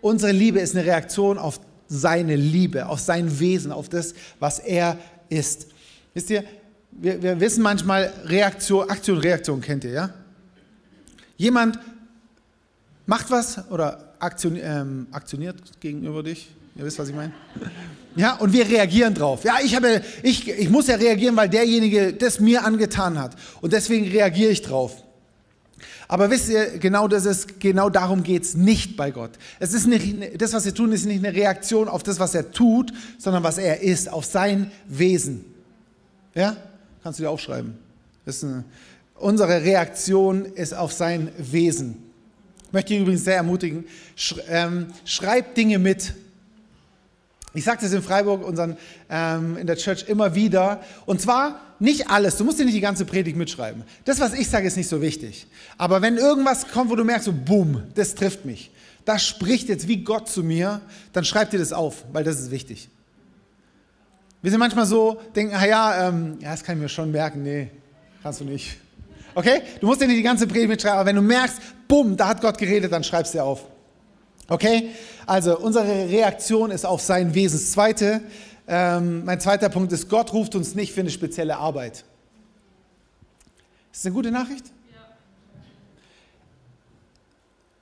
Unsere 0.00 0.32
Liebe 0.32 0.60
ist 0.60 0.76
eine 0.76 0.84
Reaktion 0.84 1.38
auf 1.38 1.60
seine 1.88 2.36
Liebe, 2.36 2.86
auf 2.86 3.00
sein 3.00 3.40
Wesen, 3.40 3.72
auf 3.72 3.88
das, 3.88 4.14
was 4.38 4.58
er 4.58 4.98
ist. 5.28 5.68
Wisst 6.12 6.30
ihr, 6.30 6.44
wir, 6.90 7.22
wir 7.22 7.40
wissen 7.40 7.62
manchmal 7.62 8.12
Reaktion, 8.24 8.88
Aktion, 8.88 9.18
Reaktion 9.18 9.60
kennt 9.60 9.84
ihr, 9.84 9.92
ja? 9.92 10.10
Jemand 11.36 11.78
macht 13.06 13.30
was 13.30 13.68
oder 13.70 14.14
aktion, 14.18 14.56
ähm, 14.60 15.06
aktioniert 15.10 15.56
gegenüber 15.80 16.22
dich. 16.22 16.50
Ihr 16.76 16.84
wisst, 16.84 16.98
was 16.98 17.08
ich 17.08 17.14
meine? 17.14 17.32
Ja, 18.16 18.34
und 18.34 18.52
wir 18.52 18.68
reagieren 18.68 19.14
drauf. 19.14 19.44
Ja, 19.44 19.56
ich, 19.62 19.74
habe, 19.76 20.02
ich, 20.22 20.48
ich 20.48 20.70
muss 20.70 20.86
ja 20.86 20.96
reagieren, 20.96 21.36
weil 21.36 21.48
derjenige 21.48 22.12
das 22.12 22.40
mir 22.40 22.64
angetan 22.64 23.18
hat. 23.18 23.36
Und 23.60 23.72
deswegen 23.72 24.08
reagiere 24.08 24.50
ich 24.50 24.62
drauf. 24.62 25.02
Aber 26.06 26.30
wisst 26.30 26.48
ihr, 26.50 26.78
genau, 26.78 27.08
das 27.08 27.24
ist, 27.24 27.60
genau 27.60 27.88
darum 27.90 28.22
geht 28.22 28.42
es 28.42 28.54
nicht 28.54 28.96
bei 28.96 29.10
Gott. 29.10 29.32
Es 29.58 29.72
ist 29.72 29.86
nicht, 29.86 30.40
das, 30.40 30.52
was 30.52 30.64
wir 30.64 30.74
tun, 30.74 30.92
ist 30.92 31.06
nicht 31.06 31.24
eine 31.24 31.34
Reaktion 31.34 31.88
auf 31.88 32.02
das, 32.02 32.20
was 32.20 32.34
er 32.34 32.50
tut, 32.50 32.92
sondern 33.18 33.42
was 33.42 33.58
er 33.58 33.80
ist, 33.80 34.08
auf 34.08 34.24
sein 34.24 34.70
Wesen. 34.86 35.44
Ja? 36.34 36.56
Kannst 37.02 37.18
du 37.18 37.24
dir 37.24 37.30
aufschreiben. 37.30 37.74
Eine, 38.26 38.64
unsere 39.14 39.62
Reaktion 39.62 40.44
ist 40.44 40.74
auf 40.74 40.92
sein 40.92 41.30
Wesen. 41.38 42.03
Ich 42.74 42.76
möchte 42.76 42.92
dich 42.92 43.02
übrigens 43.02 43.22
sehr 43.22 43.36
ermutigen, 43.36 43.84
ähm, 44.48 44.88
schreib 45.04 45.54
Dinge 45.54 45.78
mit. 45.78 46.12
Ich 47.52 47.62
sage 47.62 47.78
das 47.82 47.92
in 47.92 48.02
Freiburg 48.02 48.44
unseren, 48.44 48.76
ähm, 49.08 49.56
in 49.58 49.68
der 49.68 49.76
Church 49.76 50.08
immer 50.08 50.34
wieder. 50.34 50.82
Und 51.06 51.20
zwar 51.20 51.60
nicht 51.78 52.10
alles. 52.10 52.36
Du 52.36 52.42
musst 52.42 52.58
dir 52.58 52.64
nicht 52.64 52.74
die 52.74 52.80
ganze 52.80 53.04
Predigt 53.04 53.36
mitschreiben. 53.36 53.84
Das, 54.04 54.18
was 54.18 54.34
ich 54.34 54.50
sage, 54.50 54.66
ist 54.66 54.76
nicht 54.76 54.88
so 54.88 55.00
wichtig. 55.00 55.46
Aber 55.78 56.02
wenn 56.02 56.16
irgendwas 56.16 56.66
kommt, 56.66 56.90
wo 56.90 56.96
du 56.96 57.04
merkst, 57.04 57.26
so, 57.26 57.32
boom, 57.32 57.84
das 57.94 58.16
trifft 58.16 58.44
mich. 58.44 58.72
Das 59.04 59.24
spricht 59.24 59.68
jetzt 59.68 59.86
wie 59.86 59.98
Gott 59.98 60.28
zu 60.28 60.42
mir, 60.42 60.80
dann 61.12 61.24
schreib 61.24 61.50
dir 61.50 61.60
das 61.60 61.72
auf, 61.72 62.04
weil 62.12 62.24
das 62.24 62.40
ist 62.40 62.50
wichtig. 62.50 62.88
Wir 64.42 64.50
sind 64.50 64.58
manchmal 64.58 64.86
so, 64.86 65.20
denken, 65.36 65.54
ah 65.54 65.64
ja, 65.64 66.08
ähm, 66.08 66.38
ja, 66.40 66.50
das 66.50 66.64
kann 66.64 66.76
ich 66.76 66.82
mir 66.82 66.88
schon 66.88 67.12
merken. 67.12 67.44
Nee, 67.44 67.70
kannst 68.20 68.40
du 68.40 68.44
nicht. 68.44 68.78
Okay? 69.34 69.62
Du 69.80 69.86
musst 69.86 70.00
dir 70.00 70.06
nicht 70.06 70.18
die 70.18 70.22
ganze 70.22 70.46
Predigt 70.46 70.68
mitschreiben, 70.68 70.98
aber 70.98 71.08
wenn 71.08 71.16
du 71.16 71.22
merkst, 71.22 71.56
bumm, 71.88 72.16
da 72.16 72.28
hat 72.28 72.40
Gott 72.40 72.58
geredet, 72.58 72.92
dann 72.92 73.04
schreibst 73.04 73.34
du 73.34 73.42
auf. 73.42 73.64
Okay? 74.48 74.90
Also 75.26 75.58
unsere 75.58 76.08
Reaktion 76.08 76.70
ist 76.70 76.84
auf 76.84 77.00
sein 77.00 77.34
Wesen. 77.34 77.58
Zweite, 77.58 78.20
ähm, 78.66 79.24
mein 79.24 79.40
zweiter 79.40 79.68
Punkt 79.68 79.92
ist, 79.92 80.08
Gott 80.08 80.32
ruft 80.32 80.54
uns 80.54 80.74
nicht 80.74 80.92
für 80.92 81.00
eine 81.00 81.10
spezielle 81.10 81.56
Arbeit. 81.56 82.04
Ist 83.92 84.02
das 84.02 84.06
eine 84.06 84.14
gute 84.14 84.30
Nachricht? 84.30 84.64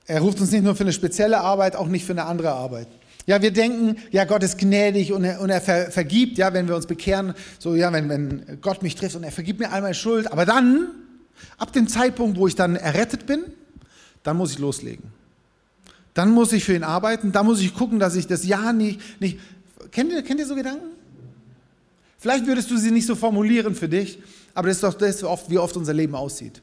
Er 0.05 0.19
ruft 0.19 0.39
uns 0.41 0.51
nicht 0.51 0.63
nur 0.63 0.75
für 0.75 0.83
eine 0.83 0.93
spezielle 0.93 1.39
Arbeit, 1.39 1.75
auch 1.75 1.87
nicht 1.87 2.05
für 2.05 2.11
eine 2.11 2.25
andere 2.25 2.51
Arbeit. 2.51 2.87
Ja, 3.25 3.41
wir 3.41 3.51
denken, 3.51 3.95
ja, 4.11 4.25
Gott 4.25 4.43
ist 4.43 4.57
gnädig 4.57 5.13
und 5.13 5.23
er, 5.23 5.39
und 5.39 5.49
er 5.49 5.61
ver, 5.61 5.89
vergibt, 5.91 6.37
ja, 6.37 6.53
wenn 6.53 6.67
wir 6.67 6.75
uns 6.75 6.87
bekehren, 6.87 7.33
so, 7.57 7.73
ja, 7.73 7.93
wenn, 7.93 8.09
wenn 8.09 8.59
Gott 8.61 8.83
mich 8.83 8.95
trifft 8.95 9.15
und 9.15 9.23
er 9.23 9.31
vergibt 9.31 9.61
mir 9.61 9.71
all 9.71 9.81
meine 9.81 9.93
Schuld. 9.93 10.29
Aber 10.29 10.45
dann, 10.45 10.89
ab 11.57 11.73
dem 11.73 11.87
Zeitpunkt, 11.87 12.37
wo 12.37 12.47
ich 12.47 12.55
dann 12.55 12.75
errettet 12.75 13.25
bin, 13.25 13.43
dann 14.23 14.37
muss 14.37 14.51
ich 14.51 14.59
loslegen. 14.59 15.11
Dann 16.13 16.31
muss 16.31 16.53
ich 16.53 16.63
für 16.63 16.75
ihn 16.75 16.83
arbeiten, 16.83 17.31
dann 17.31 17.45
muss 17.45 17.59
ich 17.61 17.73
gucken, 17.73 17.99
dass 17.99 18.15
ich 18.15 18.27
das 18.27 18.45
Ja 18.45 18.71
nicht, 18.71 18.99
nicht 19.19 19.39
kennt, 19.91 20.11
ihr, 20.11 20.21
kennt 20.23 20.39
ihr 20.39 20.45
so 20.45 20.55
Gedanken? 20.55 20.91
Vielleicht 22.19 22.45
würdest 22.45 22.71
du 22.71 22.77
sie 22.77 22.91
nicht 22.91 23.05
so 23.05 23.15
formulieren 23.15 23.75
für 23.75 23.89
dich, 23.89 24.19
aber 24.53 24.67
das 24.67 24.77
ist 24.77 24.83
doch 24.83 24.93
das, 24.93 25.23
wie 25.49 25.57
oft 25.57 25.75
unser 25.75 25.93
Leben 25.93 26.15
aussieht. 26.15 26.61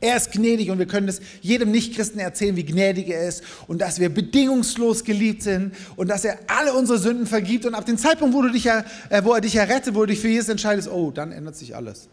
Er 0.00 0.16
ist 0.16 0.30
gnädig 0.30 0.70
und 0.70 0.78
wir 0.78 0.86
können 0.86 1.08
es 1.08 1.20
jedem 1.40 1.72
Nichtchristen 1.72 2.20
erzählen, 2.20 2.54
wie 2.54 2.64
gnädig 2.64 3.08
er 3.08 3.28
ist 3.28 3.42
und 3.66 3.80
dass 3.80 3.98
wir 3.98 4.08
bedingungslos 4.08 5.02
geliebt 5.02 5.42
sind 5.42 5.74
und 5.96 6.08
dass 6.08 6.24
er 6.24 6.38
alle 6.46 6.72
unsere 6.74 6.98
Sünden 6.98 7.26
vergibt. 7.26 7.66
Und 7.66 7.74
ab 7.74 7.84
dem 7.84 7.98
Zeitpunkt, 7.98 8.32
wo, 8.32 8.42
du 8.42 8.50
dich, 8.50 8.66
äh, 8.66 8.84
wo 9.24 9.32
er 9.32 9.40
dich 9.40 9.56
errettet, 9.56 9.96
wo 9.96 10.00
du 10.00 10.06
dich 10.06 10.20
für 10.20 10.28
Jesus 10.28 10.50
entscheidest, 10.50 10.88
oh, 10.88 11.10
dann 11.10 11.32
ändert 11.32 11.56
sich 11.56 11.74
alles. 11.74 12.08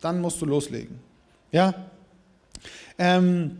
Dann 0.00 0.20
musst 0.20 0.40
du 0.40 0.46
loslegen. 0.46 0.98
Ja? 1.52 1.74
Ähm, 2.98 3.58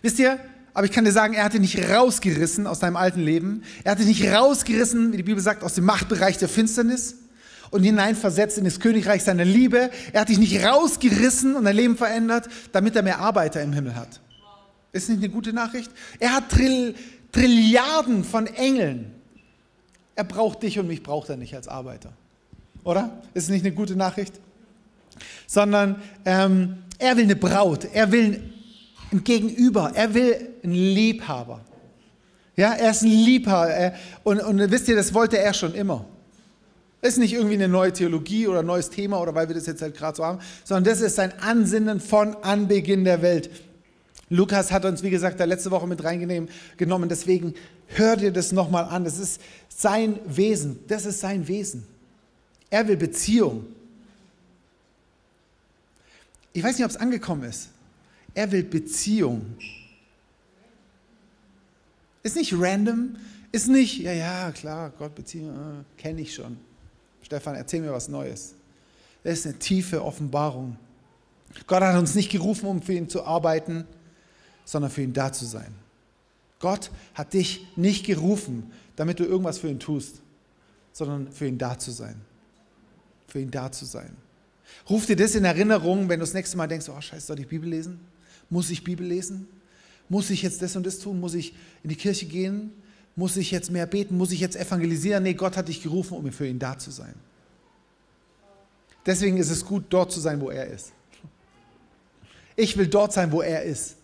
wisst 0.00 0.18
ihr, 0.18 0.38
aber 0.74 0.86
ich 0.86 0.92
kann 0.92 1.04
dir 1.04 1.12
sagen, 1.12 1.34
er 1.34 1.44
hat 1.44 1.52
dich 1.52 1.60
nicht 1.60 1.90
rausgerissen 1.90 2.66
aus 2.66 2.78
deinem 2.78 2.96
alten 2.96 3.20
Leben. 3.20 3.62
Er 3.84 3.92
hat 3.92 3.98
dich 3.98 4.06
nicht 4.06 4.26
rausgerissen, 4.26 5.12
wie 5.12 5.18
die 5.18 5.22
Bibel 5.22 5.42
sagt, 5.42 5.62
aus 5.62 5.74
dem 5.74 5.84
Machtbereich 5.84 6.38
der 6.38 6.48
Finsternis 6.48 7.16
und 7.70 7.82
hineinversetzt 7.82 8.58
in 8.58 8.64
das 8.64 8.80
Königreich 8.80 9.22
seiner 9.22 9.44
Liebe. 9.44 9.90
Er 10.12 10.22
hat 10.22 10.28
dich 10.28 10.38
nicht 10.38 10.64
rausgerissen 10.64 11.56
und 11.56 11.64
dein 11.64 11.76
Leben 11.76 11.96
verändert, 11.96 12.48
damit 12.72 12.96
er 12.96 13.02
mehr 13.02 13.18
Arbeiter 13.18 13.62
im 13.62 13.72
Himmel 13.72 13.96
hat. 13.96 14.20
Ist 14.92 15.08
nicht 15.08 15.18
eine 15.18 15.28
gute 15.30 15.52
Nachricht? 15.52 15.90
Er 16.18 16.36
hat 16.36 16.50
Trill, 16.50 16.94
Trilliarden 17.32 18.24
von 18.24 18.46
Engeln. 18.46 19.12
Er 20.14 20.24
braucht 20.24 20.62
dich 20.62 20.78
und 20.78 20.86
mich 20.86 21.02
braucht 21.02 21.30
er 21.30 21.36
nicht 21.36 21.54
als 21.54 21.68
Arbeiter. 21.68 22.12
Oder? 22.84 23.22
Ist 23.32 23.48
nicht 23.48 23.64
eine 23.64 23.74
gute 23.74 23.96
Nachricht? 23.96 24.34
Sondern 25.46 26.02
ähm, 26.24 26.78
er 26.98 27.16
will 27.16 27.24
eine 27.24 27.36
Braut, 27.36 27.86
er 27.92 28.12
will 28.12 28.42
ein 29.12 29.24
Gegenüber, 29.24 29.92
er 29.94 30.14
will 30.14 30.48
einen 30.62 30.74
Liebhaber. 30.74 31.60
Ja, 32.56 32.72
er 32.72 32.90
ist 32.90 33.02
ein 33.02 33.08
Liebhaber. 33.08 33.94
Und, 34.24 34.40
und 34.40 34.70
wisst 34.70 34.88
ihr, 34.88 34.96
das 34.96 35.14
wollte 35.14 35.38
er 35.38 35.54
schon 35.54 35.74
immer. 35.74 36.04
Ist 37.02 37.18
nicht 37.18 37.32
irgendwie 37.32 37.54
eine 37.54 37.66
neue 37.66 37.92
Theologie 37.92 38.46
oder 38.46 38.60
ein 38.60 38.66
neues 38.66 38.88
Thema 38.88 39.20
oder 39.20 39.34
weil 39.34 39.48
wir 39.48 39.56
das 39.56 39.66
jetzt 39.66 39.82
halt 39.82 39.96
gerade 39.96 40.16
so 40.16 40.24
haben, 40.24 40.38
sondern 40.62 40.84
das 40.84 41.00
ist 41.00 41.16
sein 41.16 41.32
Ansinnen 41.40 42.00
von 42.00 42.36
Anbeginn 42.42 43.04
der 43.04 43.22
Welt. 43.22 43.50
Lukas 44.28 44.70
hat 44.70 44.84
uns, 44.84 45.02
wie 45.02 45.10
gesagt, 45.10 45.40
da 45.40 45.44
letzte 45.44 45.70
Woche 45.72 45.86
mit 45.88 46.04
reingenommen, 46.04 47.08
deswegen 47.08 47.54
hör 47.88 48.16
dir 48.16 48.32
das 48.32 48.52
nochmal 48.52 48.84
an. 48.84 49.04
Das 49.04 49.18
ist 49.18 49.40
sein 49.68 50.20
Wesen, 50.24 50.78
das 50.86 51.04
ist 51.04 51.20
sein 51.20 51.48
Wesen. 51.48 51.84
Er 52.70 52.86
will 52.86 52.96
Beziehung. 52.96 53.66
Ich 56.52 56.62
weiß 56.62 56.76
nicht, 56.76 56.84
ob 56.84 56.90
es 56.90 56.96
angekommen 56.96 57.44
ist. 57.44 57.70
Er 58.34 58.50
will 58.50 58.62
Beziehung. 58.62 59.56
Ist 62.22 62.36
nicht 62.36 62.54
random, 62.56 63.16
ist 63.50 63.68
nicht, 63.68 63.98
ja, 63.98 64.12
ja, 64.12 64.52
klar, 64.52 64.90
Gott, 64.98 65.14
Beziehung, 65.14 65.50
äh, 65.50 66.00
kenne 66.00 66.20
ich 66.20 66.34
schon. 66.34 66.56
Stefan, 67.22 67.54
erzähl 67.54 67.80
mir 67.80 67.92
was 67.92 68.08
Neues. 68.08 68.54
Das 69.24 69.38
ist 69.38 69.46
eine 69.46 69.58
tiefe 69.58 70.02
Offenbarung. 70.02 70.76
Gott 71.66 71.82
hat 71.82 71.96
uns 71.96 72.14
nicht 72.14 72.30
gerufen, 72.30 72.66
um 72.66 72.82
für 72.82 72.94
ihn 72.94 73.08
zu 73.08 73.24
arbeiten, 73.24 73.84
sondern 74.64 74.90
für 74.90 75.02
ihn 75.02 75.12
da 75.12 75.32
zu 75.32 75.44
sein. 75.44 75.74
Gott 76.60 76.90
hat 77.14 77.32
dich 77.34 77.66
nicht 77.76 78.06
gerufen, 78.06 78.70
damit 78.96 79.18
du 79.18 79.24
irgendwas 79.24 79.58
für 79.58 79.68
ihn 79.68 79.80
tust, 79.80 80.22
sondern 80.92 81.30
für 81.32 81.46
ihn 81.46 81.58
da 81.58 81.78
zu 81.78 81.90
sein. 81.90 82.20
Für 83.26 83.40
ihn 83.40 83.50
da 83.50 83.70
zu 83.72 83.84
sein. 83.84 84.16
Ruf 84.88 85.06
dir 85.06 85.16
das 85.16 85.34
in 85.34 85.44
Erinnerung, 85.44 86.08
wenn 86.08 86.18
du 86.18 86.24
das 86.24 86.34
nächste 86.34 86.56
Mal 86.56 86.66
denkst, 86.66 86.88
oh 86.88 87.00
scheiße, 87.00 87.26
soll 87.26 87.40
ich 87.40 87.48
Bibel 87.48 87.68
lesen? 87.68 88.00
Muss 88.50 88.70
ich 88.70 88.84
Bibel 88.84 89.06
lesen? 89.06 89.48
Muss 90.08 90.30
ich 90.30 90.42
jetzt 90.42 90.60
das 90.60 90.76
und 90.76 90.84
das 90.84 90.98
tun? 90.98 91.20
Muss 91.20 91.34
ich 91.34 91.54
in 91.82 91.90
die 91.90 91.96
Kirche 91.96 92.26
gehen? 92.26 92.72
Muss 93.14 93.36
ich 93.36 93.50
jetzt 93.50 93.70
mehr 93.70 93.86
beten? 93.86 94.16
Muss 94.16 94.32
ich 94.32 94.40
jetzt 94.40 94.56
evangelisieren? 94.56 95.22
Nee, 95.22 95.34
Gott 95.34 95.56
hat 95.56 95.68
dich 95.68 95.82
gerufen, 95.82 96.16
um 96.16 96.32
für 96.32 96.46
ihn 96.46 96.58
da 96.58 96.78
zu 96.78 96.90
sein. 96.90 97.14
Deswegen 99.04 99.36
ist 99.36 99.50
es 99.50 99.64
gut, 99.64 99.84
dort 99.90 100.12
zu 100.12 100.20
sein, 100.20 100.40
wo 100.40 100.50
er 100.50 100.66
ist. 100.66 100.92
Ich 102.56 102.76
will 102.76 102.86
dort 102.86 103.12
sein, 103.12 103.32
wo 103.32 103.42
er 103.42 103.62
ist. 103.62 103.96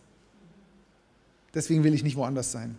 Deswegen 1.54 1.84
will 1.84 1.94
ich 1.94 2.02
nicht 2.02 2.16
woanders 2.16 2.52
sein. 2.52 2.76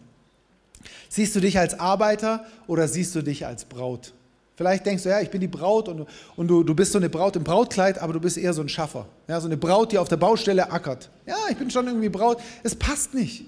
Siehst 1.10 1.36
du 1.36 1.40
dich 1.40 1.58
als 1.60 1.80
Arbeiter 1.80 2.46
oder 2.68 2.88
siehst 2.88 3.16
du 3.16 3.22
dich 3.22 3.46
als 3.46 3.66
Braut? 3.66 4.14
Vielleicht 4.60 4.86
denkst 4.86 5.04
du, 5.04 5.10
ja, 5.10 5.22
ich 5.22 5.30
bin 5.30 5.40
die 5.40 5.48
Braut 5.48 5.88
und, 5.88 6.06
und 6.36 6.48
du, 6.50 6.64
du 6.64 6.76
bist 6.76 6.92
so 6.92 6.98
eine 6.98 7.08
Braut 7.08 7.34
im 7.38 7.46
Brautkleid, 7.46 7.98
aber 7.98 8.12
du 8.12 8.20
bist 8.20 8.38
eher 8.38 8.54
so 8.54 8.62
ein 8.62 8.68
Schaffer. 8.68 9.06
Ja, 9.26 9.40
so 9.40 9.48
eine 9.48 9.56
Braut, 9.56 9.94
die 9.94 9.98
auf 9.98 10.10
der 10.10 10.18
Baustelle 10.18 10.70
ackert. 10.70 11.10
Ja, 11.26 11.38
ich 11.50 11.56
bin 11.56 11.72
schon 11.72 11.88
irgendwie 11.88 12.10
Braut. 12.10 12.42
Es 12.62 12.76
passt 12.76 13.14
nicht. 13.14 13.46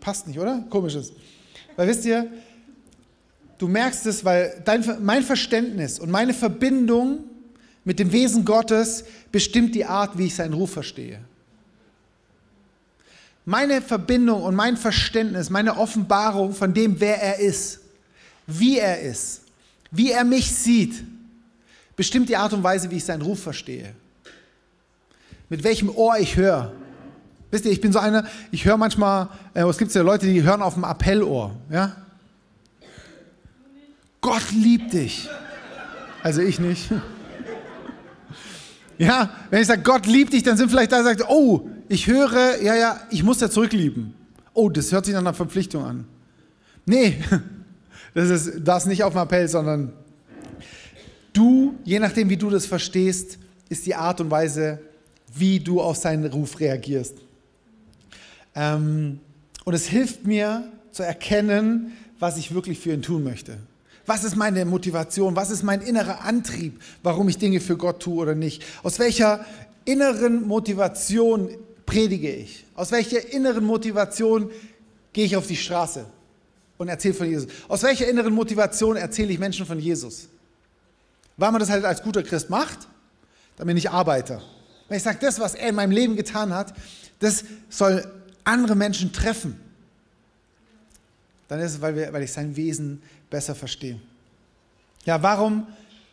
Passt 0.00 0.26
nicht, 0.26 0.40
oder? 0.40 0.64
Komisches. 0.68 1.12
Weil 1.76 1.86
wisst 1.86 2.04
ihr, 2.04 2.26
du 3.58 3.68
merkst 3.68 4.06
es, 4.06 4.24
weil 4.24 4.60
dein, 4.64 4.84
mein 5.00 5.22
Verständnis 5.22 6.00
und 6.00 6.10
meine 6.10 6.34
Verbindung 6.34 7.20
mit 7.84 8.00
dem 8.00 8.10
Wesen 8.10 8.44
Gottes 8.44 9.04
bestimmt 9.30 9.76
die 9.76 9.84
Art, 9.84 10.18
wie 10.18 10.26
ich 10.26 10.34
seinen 10.34 10.54
Ruf 10.54 10.72
verstehe. 10.72 11.20
Meine 13.44 13.80
Verbindung 13.82 14.42
und 14.42 14.56
mein 14.56 14.76
Verständnis, 14.76 15.48
meine 15.48 15.76
Offenbarung 15.76 16.54
von 16.54 16.74
dem, 16.74 16.98
wer 16.98 17.22
er 17.22 17.38
ist, 17.38 17.82
wie 18.48 18.80
er 18.80 19.00
ist, 19.00 19.42
wie 19.90 20.12
er 20.12 20.24
mich 20.24 20.50
sieht, 20.50 21.04
bestimmt 21.96 22.28
die 22.28 22.36
Art 22.36 22.52
und 22.52 22.62
Weise, 22.62 22.90
wie 22.90 22.96
ich 22.96 23.04
seinen 23.04 23.22
Ruf 23.22 23.42
verstehe. 23.42 23.94
Mit 25.48 25.64
welchem 25.64 25.90
Ohr 25.90 26.16
ich 26.18 26.36
höre. 26.36 26.72
Wisst 27.50 27.64
ihr, 27.64 27.72
ich 27.72 27.80
bin 27.80 27.92
so 27.92 27.98
einer, 27.98 28.24
ich 28.52 28.64
höre 28.64 28.76
manchmal, 28.76 29.28
äh, 29.54 29.62
es 29.62 29.76
gibt 29.76 29.92
ja 29.92 30.02
Leute, 30.02 30.26
die 30.26 30.42
hören 30.42 30.62
auf 30.62 30.74
dem 30.74 30.84
Appellohr. 30.84 31.56
Ja? 31.68 31.96
Gott 34.20 34.52
liebt 34.52 34.92
dich. 34.92 35.28
Also 36.22 36.40
ich 36.40 36.58
nicht. 36.58 36.90
Ja, 38.98 39.30
wenn 39.48 39.62
ich 39.62 39.66
sage, 39.66 39.80
Gott 39.80 40.04
liebt 40.04 40.34
dich, 40.34 40.42
dann 40.42 40.58
sind 40.58 40.68
vielleicht 40.68 40.92
da, 40.92 41.02
sagt, 41.02 41.24
oh, 41.26 41.66
ich 41.88 42.06
höre, 42.06 42.60
ja, 42.60 42.74
ja, 42.74 43.00
ich 43.08 43.22
muss 43.22 43.40
ja 43.40 43.48
zurücklieben. 43.48 44.12
Oh, 44.52 44.68
das 44.68 44.92
hört 44.92 45.06
sich 45.06 45.14
nach 45.14 45.22
einer 45.22 45.32
Verpflichtung 45.32 45.86
an. 45.86 46.04
Nee, 46.84 47.18
das 48.14 48.28
ist 48.30 48.52
das 48.64 48.86
nicht 48.86 49.04
auf 49.04 49.12
dem 49.12 49.22
Appell, 49.22 49.48
sondern 49.48 49.92
du, 51.32 51.74
je 51.84 51.98
nachdem, 51.98 52.28
wie 52.28 52.36
du 52.36 52.50
das 52.50 52.66
verstehst, 52.66 53.38
ist 53.68 53.86
die 53.86 53.94
Art 53.94 54.20
und 54.20 54.30
Weise, 54.30 54.80
wie 55.34 55.60
du 55.60 55.80
auf 55.80 55.96
seinen 55.96 56.26
Ruf 56.26 56.58
reagierst. 56.58 57.14
Ähm, 58.54 59.20
und 59.64 59.74
es 59.74 59.86
hilft 59.86 60.26
mir 60.26 60.64
zu 60.90 61.04
erkennen, 61.04 61.92
was 62.18 62.36
ich 62.36 62.52
wirklich 62.52 62.80
für 62.80 62.92
ihn 62.92 63.02
tun 63.02 63.22
möchte. 63.22 63.58
Was 64.06 64.24
ist 64.24 64.34
meine 64.34 64.64
Motivation? 64.64 65.36
Was 65.36 65.50
ist 65.50 65.62
mein 65.62 65.82
innerer 65.82 66.22
Antrieb, 66.22 66.80
warum 67.02 67.28
ich 67.28 67.38
Dinge 67.38 67.60
für 67.60 67.76
Gott 67.76 68.00
tue 68.02 68.20
oder 68.20 68.34
nicht? 68.34 68.64
Aus 68.82 68.98
welcher 68.98 69.44
inneren 69.84 70.48
Motivation 70.48 71.50
predige 71.86 72.32
ich? 72.32 72.64
Aus 72.74 72.90
welcher 72.90 73.32
inneren 73.32 73.64
Motivation 73.64 74.50
gehe 75.12 75.24
ich 75.24 75.36
auf 75.36 75.46
die 75.46 75.56
Straße 75.56 76.06
und 76.80 76.88
erzähle 76.88 77.12
von 77.12 77.28
Jesus? 77.28 77.52
Aus 77.68 77.82
welcher 77.82 78.08
inneren 78.08 78.32
Motivation 78.32 78.96
erzähle 78.96 79.34
ich 79.34 79.38
Menschen 79.38 79.66
von 79.66 79.78
Jesus? 79.78 80.28
Weil 81.36 81.52
man 81.52 81.60
das 81.60 81.68
halt 81.68 81.84
als 81.84 82.02
guter 82.02 82.22
Christ 82.22 82.48
macht, 82.48 82.88
dann 83.56 83.66
bin 83.66 83.76
ich 83.76 83.90
Arbeiter. 83.90 84.40
Wenn 84.88 84.96
ich 84.96 85.02
sage, 85.02 85.18
das, 85.20 85.38
was 85.38 85.54
er 85.54 85.68
in 85.68 85.74
meinem 85.74 85.90
Leben 85.90 86.16
getan 86.16 86.54
hat, 86.54 86.72
das 87.18 87.44
soll 87.68 88.10
andere 88.44 88.76
Menschen 88.76 89.12
treffen, 89.12 89.60
dann 91.48 91.60
ist 91.60 91.72
es, 91.72 91.80
weil, 91.82 91.96
wir, 91.96 92.14
weil 92.14 92.22
ich 92.22 92.32
sein 92.32 92.56
Wesen 92.56 93.02
besser 93.28 93.54
verstehen. 93.54 94.00
Ja, 95.04 95.22
warum 95.22 95.66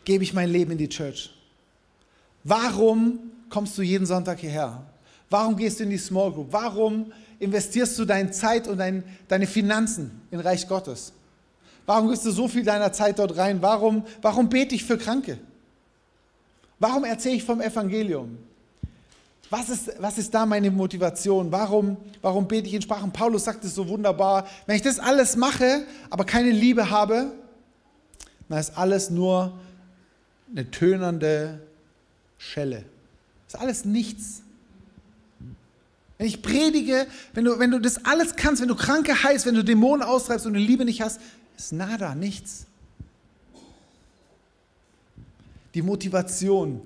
gebe 0.03 0.25
ich 0.25 0.33
mein 0.33 0.49
Leben 0.49 0.71
in 0.71 0.77
die 0.77 0.89
Church? 0.89 1.33
Warum 2.43 3.19
kommst 3.49 3.77
du 3.77 3.83
jeden 3.83 4.05
Sonntag 4.05 4.39
hierher? 4.39 4.83
Warum 5.29 5.55
gehst 5.55 5.79
du 5.79 5.83
in 5.83 5.89
die 5.89 5.97
Small 5.97 6.31
Group? 6.31 6.47
Warum 6.51 7.11
investierst 7.39 7.97
du 7.99 8.05
deine 8.05 8.31
Zeit 8.31 8.67
und 8.67 8.77
dein, 8.77 9.03
deine 9.27 9.47
Finanzen 9.47 10.21
in 10.31 10.39
Reich 10.39 10.67
Gottes? 10.67 11.13
Warum 11.85 12.09
gibst 12.09 12.25
du 12.25 12.31
so 12.31 12.47
viel 12.47 12.63
deiner 12.63 12.91
Zeit 12.91 13.19
dort 13.19 13.37
rein? 13.37 13.61
Warum, 13.61 14.05
warum 14.21 14.49
bete 14.49 14.75
ich 14.75 14.83
für 14.83 14.97
Kranke? 14.97 15.37
Warum 16.79 17.03
erzähle 17.03 17.35
ich 17.35 17.43
vom 17.43 17.61
Evangelium? 17.61 18.37
Was 19.49 19.69
ist, 19.69 19.91
was 19.99 20.17
ist 20.17 20.33
da 20.33 20.45
meine 20.45 20.69
Motivation? 20.69 21.51
Warum, 21.51 21.95
warum 22.21 22.47
bete 22.47 22.67
ich 22.67 22.73
in 22.73 22.81
Sprachen? 22.81 23.11
Paulus 23.11 23.45
sagt 23.45 23.63
es 23.63 23.73
so 23.73 23.87
wunderbar. 23.87 24.45
Wenn 24.65 24.75
ich 24.75 24.81
das 24.81 24.99
alles 24.99 25.37
mache, 25.37 25.85
aber 26.09 26.25
keine 26.25 26.51
Liebe 26.51 26.89
habe, 26.89 27.31
dann 28.49 28.59
ist 28.59 28.77
alles 28.77 29.09
nur 29.09 29.57
eine 30.51 30.69
tönernde 30.69 31.61
Schelle. 32.37 32.83
Das 33.45 33.55
ist 33.55 33.59
alles 33.61 33.85
nichts. 33.85 34.41
Wenn 36.17 36.27
ich 36.27 36.41
predige, 36.41 37.07
wenn 37.33 37.45
du, 37.45 37.59
wenn 37.59 37.71
du 37.71 37.79
das 37.79 38.03
alles 38.05 38.35
kannst, 38.35 38.61
wenn 38.61 38.67
du 38.67 38.75
Kranke 38.75 39.23
heißt, 39.23 39.45
wenn 39.45 39.55
du 39.55 39.63
Dämonen 39.63 40.01
austreibst 40.01 40.45
und 40.45 40.53
die 40.53 40.65
Liebe 40.65 40.83
nicht 40.83 41.01
hast, 41.01 41.21
ist 41.57 41.73
nada, 41.73 42.15
nichts. 42.15 42.65
Die 45.73 45.81
Motivation, 45.81 46.81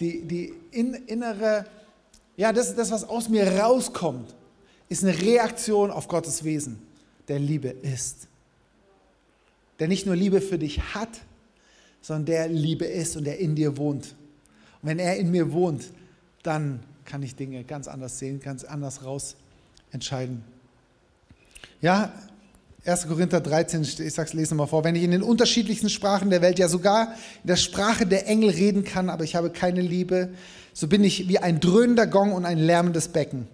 die, 0.00 0.22
die 0.22 0.54
in, 0.70 0.94
innere 0.94 1.66
ja, 2.36 2.52
das 2.52 2.74
das, 2.74 2.90
was 2.90 3.04
aus 3.04 3.28
mir 3.28 3.46
rauskommt, 3.46 4.34
ist 4.88 5.04
eine 5.04 5.18
Reaktion 5.18 5.90
auf 5.90 6.08
Gottes 6.08 6.44
Wesen, 6.44 6.78
der 7.28 7.38
Liebe 7.38 7.68
ist. 7.68 8.28
Der 9.78 9.88
nicht 9.88 10.06
nur 10.06 10.16
Liebe 10.16 10.40
für 10.40 10.58
dich 10.58 10.94
hat, 10.94 11.20
sondern 12.00 12.26
der 12.26 12.48
Liebe 12.48 12.84
ist 12.84 13.16
und 13.16 13.24
der 13.24 13.38
in 13.38 13.54
dir 13.54 13.76
wohnt. 13.76 14.14
Und 14.82 14.88
wenn 14.88 14.98
er 14.98 15.16
in 15.16 15.30
mir 15.30 15.52
wohnt, 15.52 15.90
dann 16.42 16.80
kann 17.04 17.22
ich 17.22 17.36
Dinge 17.36 17.64
ganz 17.64 17.88
anders 17.88 18.18
sehen, 18.18 18.40
ganz 18.40 18.64
anders 18.64 19.04
raus 19.04 19.36
entscheiden. 19.92 20.42
Ja, 21.80 22.12
1. 22.86 23.08
Korinther 23.08 23.40
13, 23.40 23.82
ich 23.82 24.12
sag's, 24.12 24.34
lese 24.34 24.54
mal 24.54 24.66
vor. 24.66 24.84
Wenn 24.84 24.94
ich 24.94 25.02
in 25.02 25.10
den 25.10 25.22
unterschiedlichsten 25.22 25.88
Sprachen 25.88 26.28
der 26.28 26.42
Welt, 26.42 26.58
ja 26.58 26.68
sogar 26.68 27.14
in 27.42 27.48
der 27.48 27.56
Sprache 27.56 28.06
der 28.06 28.26
Engel 28.26 28.50
reden 28.50 28.84
kann, 28.84 29.08
aber 29.08 29.24
ich 29.24 29.36
habe 29.36 29.50
keine 29.50 29.80
Liebe, 29.80 30.30
so 30.74 30.86
bin 30.86 31.02
ich 31.02 31.28
wie 31.28 31.38
ein 31.38 31.60
dröhnender 31.60 32.06
Gong 32.06 32.32
und 32.32 32.44
ein 32.44 32.58
lärmendes 32.58 33.08
Becken. 33.08 33.48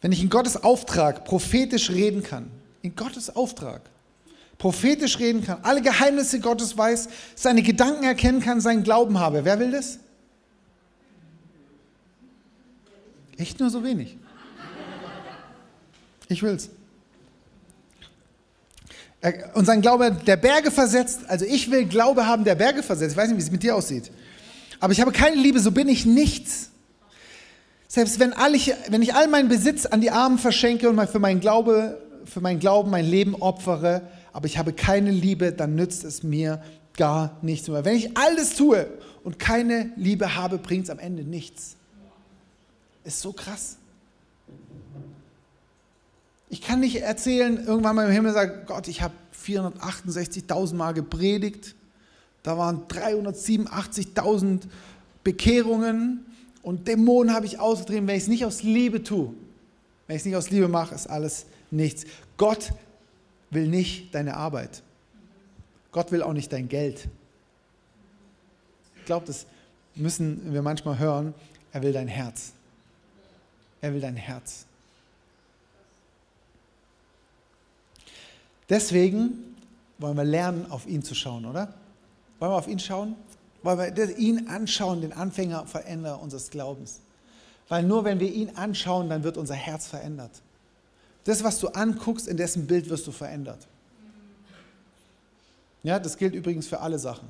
Wenn 0.00 0.12
ich 0.12 0.22
in 0.22 0.30
Gottes 0.30 0.62
Auftrag 0.62 1.24
prophetisch 1.24 1.90
reden 1.90 2.22
kann, 2.22 2.50
in 2.82 2.94
Gottes 2.94 3.34
Auftrag, 3.34 3.82
prophetisch 4.58 5.18
reden 5.18 5.44
kann, 5.44 5.58
alle 5.62 5.82
Geheimnisse 5.82 6.38
Gottes 6.38 6.78
weiß, 6.78 7.08
seine 7.34 7.62
Gedanken 7.62 8.04
erkennen 8.04 8.40
kann, 8.40 8.60
seinen 8.60 8.84
Glauben 8.84 9.18
habe, 9.18 9.44
wer 9.44 9.58
will 9.58 9.72
das? 9.72 9.98
Echt 13.40 13.58
nur 13.58 13.70
so 13.70 13.82
wenig. 13.82 14.18
Ich 16.28 16.42
will's. 16.42 16.68
Und 19.54 19.64
sein 19.64 19.80
Glaube 19.80 20.12
der 20.12 20.36
Berge 20.36 20.70
versetzt, 20.70 21.20
also 21.26 21.46
ich 21.46 21.70
will 21.70 21.86
Glaube 21.86 22.26
haben, 22.26 22.44
der 22.44 22.54
Berge 22.54 22.82
versetzt. 22.82 23.12
Ich 23.12 23.16
weiß 23.16 23.28
nicht, 23.28 23.38
wie 23.38 23.42
es 23.42 23.50
mit 23.50 23.62
dir 23.62 23.76
aussieht. 23.76 24.10
Aber 24.78 24.92
ich 24.92 25.00
habe 25.00 25.10
keine 25.10 25.36
Liebe, 25.36 25.58
so 25.58 25.72
bin 25.72 25.88
ich 25.88 26.04
nichts. 26.04 26.68
Selbst 27.88 28.20
wenn, 28.20 28.34
all 28.34 28.54
ich, 28.54 28.74
wenn 28.88 29.00
ich 29.00 29.14
all 29.14 29.26
meinen 29.26 29.48
Besitz 29.48 29.86
an 29.86 30.02
die 30.02 30.10
Armen 30.10 30.38
verschenke 30.38 30.90
und 30.90 31.00
für 31.08 31.18
meinen, 31.18 31.40
Glaube, 31.40 31.98
für 32.26 32.42
meinen 32.42 32.60
Glauben 32.60 32.90
mein 32.90 33.06
Leben 33.06 33.34
opfere, 33.34 34.02
aber 34.34 34.46
ich 34.46 34.58
habe 34.58 34.74
keine 34.74 35.10
Liebe, 35.10 35.52
dann 35.52 35.74
nützt 35.76 36.04
es 36.04 36.22
mir 36.22 36.62
gar 36.94 37.38
nichts 37.40 37.68
mehr. 37.68 37.86
Wenn 37.86 37.96
ich 37.96 38.18
alles 38.18 38.54
tue 38.54 38.86
und 39.24 39.38
keine 39.38 39.92
Liebe 39.96 40.36
habe, 40.36 40.58
bringt 40.58 40.84
es 40.84 40.90
am 40.90 40.98
Ende 40.98 41.24
nichts. 41.24 41.76
Ist 43.04 43.20
so 43.20 43.32
krass. 43.32 43.76
Ich 46.48 46.60
kann 46.60 46.80
nicht 46.80 47.00
erzählen, 47.00 47.64
irgendwann 47.64 47.94
mal 47.94 48.06
im 48.06 48.12
Himmel 48.12 48.32
sagt, 48.32 48.66
Gott, 48.66 48.88
ich 48.88 49.02
habe 49.02 49.14
468.000 49.46 50.74
Mal 50.74 50.92
gepredigt, 50.92 51.76
da 52.42 52.58
waren 52.58 52.86
387.000 52.88 54.62
Bekehrungen 55.22 56.26
und 56.62 56.88
Dämonen 56.88 57.34
habe 57.34 57.46
ich 57.46 57.60
ausgetrieben, 57.60 58.08
wenn 58.08 58.16
ich 58.16 58.24
es 58.24 58.28
nicht 58.28 58.44
aus 58.44 58.62
Liebe 58.62 59.02
tue. 59.02 59.32
Wenn 60.06 60.16
ich 60.16 60.22
es 60.22 60.26
nicht 60.26 60.36
aus 60.36 60.50
Liebe 60.50 60.66
mache, 60.66 60.94
ist 60.94 61.08
alles 61.08 61.46
nichts. 61.70 62.04
Gott 62.36 62.72
will 63.50 63.68
nicht 63.68 64.14
deine 64.14 64.36
Arbeit. 64.36 64.82
Gott 65.92 66.10
will 66.10 66.22
auch 66.22 66.32
nicht 66.32 66.52
dein 66.52 66.68
Geld. 66.68 67.08
Ich 68.96 69.04
glaube, 69.04 69.26
das 69.26 69.46
müssen 69.94 70.52
wir 70.52 70.62
manchmal 70.62 70.98
hören. 70.98 71.34
Er 71.72 71.82
will 71.82 71.92
dein 71.92 72.08
Herz. 72.08 72.52
Er 73.80 73.92
will 73.94 74.00
dein 74.00 74.16
Herz. 74.16 74.66
Deswegen 78.68 79.56
wollen 79.98 80.16
wir 80.16 80.24
lernen, 80.24 80.70
auf 80.70 80.86
ihn 80.86 81.02
zu 81.02 81.14
schauen, 81.14 81.44
oder? 81.44 81.74
Wollen 82.38 82.52
wir 82.52 82.56
auf 82.56 82.68
ihn 82.68 82.78
schauen? 82.78 83.16
Wollen 83.62 83.78
wir 83.78 84.18
ihn 84.18 84.48
anschauen, 84.48 85.00
den 85.00 85.12
Anfänger, 85.12 85.66
Veränderer 85.66 86.20
unseres 86.20 86.50
Glaubens? 86.50 87.00
Weil 87.68 87.82
nur 87.82 88.04
wenn 88.04 88.20
wir 88.20 88.32
ihn 88.32 88.56
anschauen, 88.56 89.08
dann 89.08 89.22
wird 89.22 89.36
unser 89.36 89.54
Herz 89.54 89.86
verändert. 89.86 90.30
Das, 91.24 91.44
was 91.44 91.58
du 91.58 91.68
anguckst, 91.68 92.26
in 92.26 92.36
dessen 92.36 92.66
Bild 92.66 92.88
wirst 92.88 93.06
du 93.06 93.12
verändert. 93.12 93.66
Ja, 95.82 95.98
das 95.98 96.16
gilt 96.16 96.34
übrigens 96.34 96.66
für 96.66 96.80
alle 96.80 96.98
Sachen. 96.98 97.28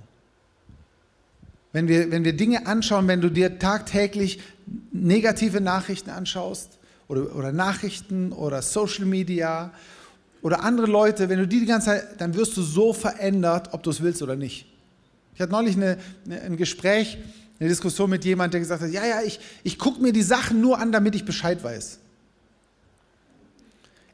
Wenn 1.73 1.87
wir, 1.89 2.11
wenn 2.11 2.25
wir 2.25 2.33
Dinge 2.33 2.67
anschauen, 2.67 3.07
wenn 3.09 3.21
du 3.21 3.31
dir 3.31 3.59
tagtäglich 3.59 4.41
negative 4.93 5.61
Nachrichten 5.61 6.11
anschaust 6.11 6.79
oder, 7.09 7.35
oder 7.37 7.53
Nachrichten 7.53 8.33
oder 8.33 8.63
Social 8.63 9.05
Media 9.05 9.73
oder 10.43 10.65
andere 10.65 10.87
Leute, 10.87 11.29
wenn 11.29 11.39
du 11.39 11.47
die 11.47 11.61
die 11.61 11.67
ganze 11.67 11.87
Zeit, 11.87 12.21
dann 12.21 12.35
wirst 12.35 12.57
du 12.57 12.63
so 12.63 12.93
verändert, 12.93 13.73
ob 13.73 13.83
du 13.83 13.91
es 13.91 14.01
willst 14.03 14.23
oder 14.23 14.37
nicht. 14.37 14.67
Ich 15.35 15.41
hatte 15.41 15.53
neulich 15.53 15.77
eine, 15.77 15.97
eine, 16.27 16.41
ein 16.43 16.57
Gespräch, 16.57 17.19
eine 17.61 17.69
Diskussion 17.69 18.11
mit 18.11 18.25
jemandem, 18.25 18.53
der 18.53 18.61
gesagt 18.61 18.83
hat, 18.83 18.91
ja, 18.91 19.05
ja, 19.07 19.23
ich, 19.23 19.39
ich 19.63 19.79
gucke 19.79 20.01
mir 20.03 20.13
die 20.13 20.23
Sachen 20.23 20.61
nur 20.61 20.79
an, 20.79 20.93
damit 20.93 21.15
ich 21.15 21.25
Bescheid 21.25 21.63
weiß. 21.63 21.99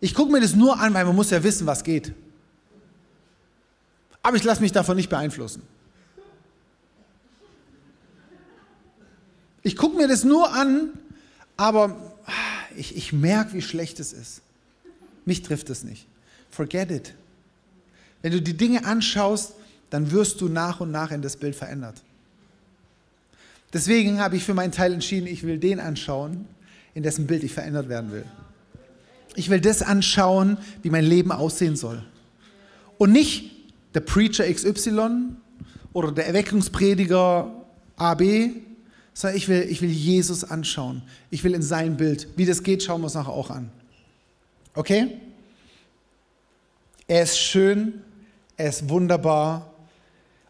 Ich 0.00 0.14
gucke 0.14 0.30
mir 0.30 0.40
das 0.40 0.54
nur 0.54 0.78
an, 0.78 0.92
weil 0.92 1.04
man 1.04 1.16
muss 1.16 1.30
ja 1.30 1.42
wissen, 1.42 1.66
was 1.66 1.82
geht. 1.82 2.12
Aber 4.22 4.36
ich 4.36 4.44
lasse 4.44 4.60
mich 4.60 4.72
davon 4.72 4.96
nicht 4.96 5.08
beeinflussen. 5.08 5.62
Ich 9.66 9.74
gucke 9.74 9.96
mir 9.96 10.06
das 10.06 10.22
nur 10.22 10.54
an, 10.54 10.90
aber 11.56 12.14
ich, 12.76 12.96
ich 12.96 13.12
merke, 13.12 13.54
wie 13.54 13.62
schlecht 13.62 13.98
es 13.98 14.12
ist. 14.12 14.40
Mich 15.24 15.42
trifft 15.42 15.70
es 15.70 15.82
nicht. 15.82 16.06
Forget 16.52 16.92
it. 16.92 17.14
Wenn 18.22 18.30
du 18.30 18.40
die 18.40 18.56
Dinge 18.56 18.84
anschaust, 18.84 19.54
dann 19.90 20.12
wirst 20.12 20.40
du 20.40 20.48
nach 20.48 20.78
und 20.78 20.92
nach 20.92 21.10
in 21.10 21.20
das 21.20 21.36
Bild 21.36 21.56
verändert. 21.56 22.00
Deswegen 23.72 24.20
habe 24.20 24.36
ich 24.36 24.44
für 24.44 24.54
meinen 24.54 24.70
Teil 24.70 24.92
entschieden, 24.92 25.26
ich 25.26 25.42
will 25.42 25.58
den 25.58 25.80
anschauen, 25.80 26.46
in 26.94 27.02
dessen 27.02 27.26
Bild 27.26 27.42
ich 27.42 27.52
verändert 27.52 27.88
werden 27.88 28.12
will. 28.12 28.24
Ich 29.34 29.50
will 29.50 29.60
das 29.60 29.82
anschauen, 29.82 30.58
wie 30.82 30.90
mein 30.90 31.04
Leben 31.04 31.32
aussehen 31.32 31.74
soll. 31.74 32.04
Und 32.98 33.10
nicht 33.10 33.50
der 33.94 34.00
Preacher 34.00 34.44
XY 34.44 35.34
oder 35.92 36.12
der 36.12 36.28
Erweckungsprediger 36.28 37.50
AB, 37.96 38.22
sondern 39.16 39.38
ich 39.38 39.48
will, 39.48 39.62
ich 39.62 39.80
will 39.80 39.90
Jesus 39.90 40.44
anschauen. 40.44 41.00
Ich 41.30 41.42
will 41.42 41.54
in 41.54 41.62
sein 41.62 41.96
Bild. 41.96 42.28
Wie 42.36 42.44
das 42.44 42.62
geht, 42.62 42.82
schauen 42.82 43.00
wir 43.00 43.04
uns 43.04 43.14
nachher 43.14 43.32
auch 43.32 43.48
an. 43.48 43.70
Okay? 44.74 45.16
Er 47.08 47.22
ist 47.22 47.38
schön, 47.38 48.02
er 48.58 48.68
ist 48.68 48.90
wunderbar 48.90 49.72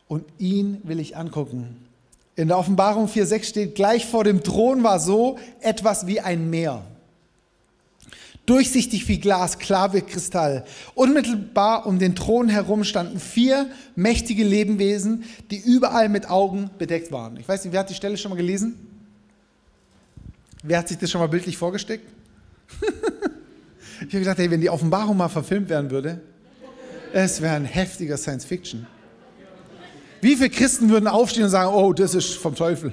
und 0.08 0.24
ihn 0.38 0.80
will 0.82 0.98
ich 0.98 1.16
angucken. 1.16 1.76
In 2.34 2.48
der 2.48 2.58
Offenbarung 2.58 3.06
4,6 3.06 3.44
steht, 3.44 3.74
gleich 3.76 4.04
vor 4.04 4.24
dem 4.24 4.42
Thron 4.42 4.82
war 4.82 4.98
so 4.98 5.38
etwas 5.60 6.08
wie 6.08 6.18
ein 6.20 6.50
Meer 6.50 6.84
durchsichtig 8.46 9.06
wie 9.08 9.18
Glas, 9.18 9.58
klar 9.58 9.92
wie 9.92 10.00
Kristall. 10.00 10.64
Unmittelbar 10.94 11.86
um 11.86 11.98
den 11.98 12.14
Thron 12.14 12.48
herum 12.48 12.84
standen 12.84 13.18
vier 13.18 13.68
mächtige 13.96 14.44
Lebewesen, 14.44 15.24
die 15.50 15.58
überall 15.58 16.08
mit 16.08 16.30
Augen 16.30 16.70
bedeckt 16.78 17.12
waren. 17.12 17.36
Ich 17.38 17.48
weiß 17.48 17.64
nicht, 17.64 17.72
wer 17.72 17.80
hat 17.80 17.90
die 17.90 17.94
Stelle 17.94 18.16
schon 18.16 18.30
mal 18.30 18.36
gelesen? 18.36 18.76
Wer 20.62 20.78
hat 20.78 20.88
sich 20.88 20.98
das 20.98 21.10
schon 21.10 21.20
mal 21.20 21.28
bildlich 21.28 21.56
vorgesteckt? 21.56 22.08
ich 22.80 24.06
habe 24.06 24.18
gedacht, 24.20 24.38
hey, 24.38 24.50
wenn 24.50 24.60
die 24.60 24.70
Offenbarung 24.70 25.16
mal 25.16 25.28
verfilmt 25.28 25.68
werden 25.68 25.90
würde, 25.90 26.20
es 27.12 27.40
wäre 27.40 27.54
ein 27.54 27.64
heftiger 27.64 28.16
Science 28.16 28.44
Fiction. 28.44 28.86
Wie 30.20 30.34
viele 30.34 30.50
Christen 30.50 30.88
würden 30.88 31.06
aufstehen 31.06 31.44
und 31.44 31.50
sagen, 31.50 31.72
oh, 31.72 31.92
das 31.92 32.14
ist 32.14 32.34
vom 32.34 32.54
Teufel? 32.54 32.92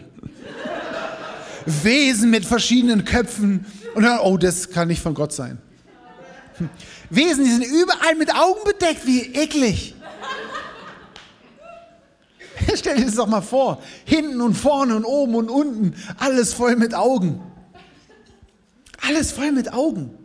Wesen 1.66 2.30
mit 2.30 2.46
verschiedenen 2.46 3.06
Köpfen, 3.06 3.66
und 3.96 4.04
dann, 4.04 4.20
oh, 4.20 4.38
das 4.38 4.70
kann 4.70 4.88
nicht 4.88 5.02
von 5.02 5.14
Gott 5.14 5.34
sein. 5.34 5.60
Hm. 6.58 6.70
Wesen, 7.10 7.46
die 7.46 7.52
sind 7.52 7.66
überall 7.66 8.16
mit 8.16 8.34
Augen 8.34 8.62
bedeckt, 8.66 9.06
wie 9.06 9.22
eklig. 9.22 9.96
Stell 12.76 12.98
dir 12.98 13.06
das 13.06 13.16
doch 13.16 13.28
mal 13.28 13.42
vor. 13.42 13.82
Hinten 14.06 14.42
und 14.42 14.54
vorne 14.54 14.96
und 14.96 15.06
oben 15.06 15.36
und 15.36 15.50
unten, 15.50 15.96
alles 16.18 16.54
voll 16.54 16.76
mit 16.76 16.94
Augen. 16.94 17.42
Alles 19.08 19.32
voll 19.32 19.52
mit 19.52 19.74
Augen. 19.74 20.18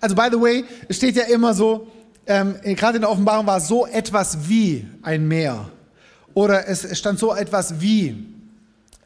Also, 0.00 0.14
by 0.14 0.28
the 0.30 0.40
way, 0.40 0.64
es 0.88 0.96
steht 0.96 1.16
ja 1.16 1.24
immer 1.24 1.54
so, 1.54 1.86
ähm, 2.26 2.56
gerade 2.62 2.96
in 2.96 3.02
der 3.02 3.10
Offenbarung 3.10 3.46
war 3.46 3.60
so 3.60 3.86
etwas 3.86 4.48
wie 4.48 4.86
ein 5.02 5.28
Meer. 5.28 5.70
Oder 6.34 6.68
es 6.68 6.98
stand 6.98 7.18
so 7.18 7.34
etwas 7.34 7.80
wie. 7.80 8.39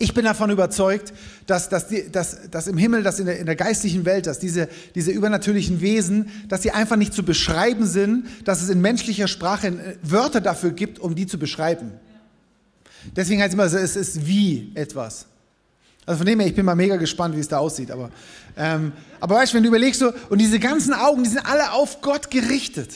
Ich 0.05 0.13
bin 0.13 0.27
davon 0.27 0.51
überzeugt, 0.51 1.15
dass, 1.47 1.71
dass, 1.71 1.89
die, 1.89 2.13
dass, 2.13 2.51
dass 2.51 2.67
im 2.67 2.77
Himmel, 2.77 3.03
dass 3.03 3.21
in 3.21 3.25
der, 3.25 3.39
in 3.39 3.47
der 3.47 3.57
geistlichen 3.57 4.05
Welt, 4.05 4.27
dass 4.27 4.39
diese, 4.39 4.69
diese 4.95 5.13
übernatürlichen 5.13 5.81
Wesen, 5.81 6.31
dass 6.47 6.61
sie 6.61 6.73
einfach 6.73 6.97
nicht 6.97 7.15
zu 7.15 7.23
beschreiben 7.23 7.87
sind, 7.87 8.27
dass 8.45 8.61
es 8.61 8.69
in 8.69 8.83
menschlicher 8.83 9.29
Sprache 9.29 9.69
äh, 9.69 9.97
Wörter 10.03 10.43
dafür 10.43 10.73
gibt, 10.73 10.99
um 10.99 11.15
die 11.15 11.27
zu 11.27 11.39
beschreiben. 11.39 11.93
Deswegen 13.17 13.41
heißt 13.41 13.55
es 13.55 13.55
immer, 13.55 13.65
es 13.65 13.97
ist 13.97 14.27
wie 14.27 14.73
etwas. 14.75 15.25
Also 16.05 16.19
von 16.19 16.27
dem 16.27 16.39
her, 16.39 16.49
ich 16.51 16.55
bin 16.55 16.67
mal 16.67 16.75
mega 16.75 16.97
gespannt, 16.97 17.35
wie 17.35 17.41
es 17.41 17.49
da 17.49 17.57
aussieht. 17.57 17.91
Aber, 17.91 18.11
ähm, 18.59 18.93
aber 19.21 19.37
weißt 19.37 19.55
du, 19.55 19.57
wenn 19.57 19.63
du 19.63 19.71
überlegst, 19.71 20.01
so, 20.01 20.13
und 20.29 20.37
diese 20.37 20.59
ganzen 20.59 20.93
Augen, 20.93 21.25
die 21.25 21.31
sind 21.31 21.47
alle 21.47 21.73
auf 21.73 22.03
Gott 22.03 22.31
gerichtet. 22.31 22.91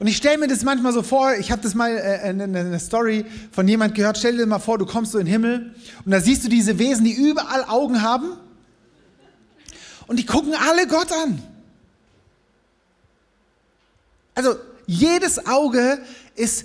Und 0.00 0.06
ich 0.06 0.16
stelle 0.16 0.38
mir 0.38 0.48
das 0.48 0.64
manchmal 0.64 0.94
so 0.94 1.02
vor, 1.02 1.34
ich 1.34 1.52
habe 1.52 1.60
das 1.60 1.74
mal 1.74 1.90
äh, 1.90 2.30
in 2.30 2.40
einer 2.40 2.78
Story 2.78 3.26
von 3.52 3.68
jemand 3.68 3.94
gehört, 3.94 4.16
stell 4.16 4.34
dir 4.34 4.46
mal 4.46 4.58
vor, 4.58 4.78
du 4.78 4.86
kommst 4.86 5.12
so 5.12 5.18
in 5.18 5.26
den 5.26 5.32
Himmel 5.32 5.74
und 6.06 6.10
da 6.10 6.20
siehst 6.20 6.42
du 6.42 6.48
diese 6.48 6.78
Wesen, 6.78 7.04
die 7.04 7.12
überall 7.12 7.64
Augen 7.64 8.00
haben 8.00 8.32
und 10.06 10.16
die 10.16 10.24
gucken 10.24 10.54
alle 10.54 10.86
Gott 10.86 11.12
an. 11.12 11.42
Also 14.34 14.56
jedes 14.86 15.46
Auge 15.46 15.98
ist 16.34 16.64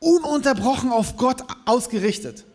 ununterbrochen 0.00 0.90
auf 0.90 1.18
Gott 1.18 1.44
ausgerichtet. 1.66 2.46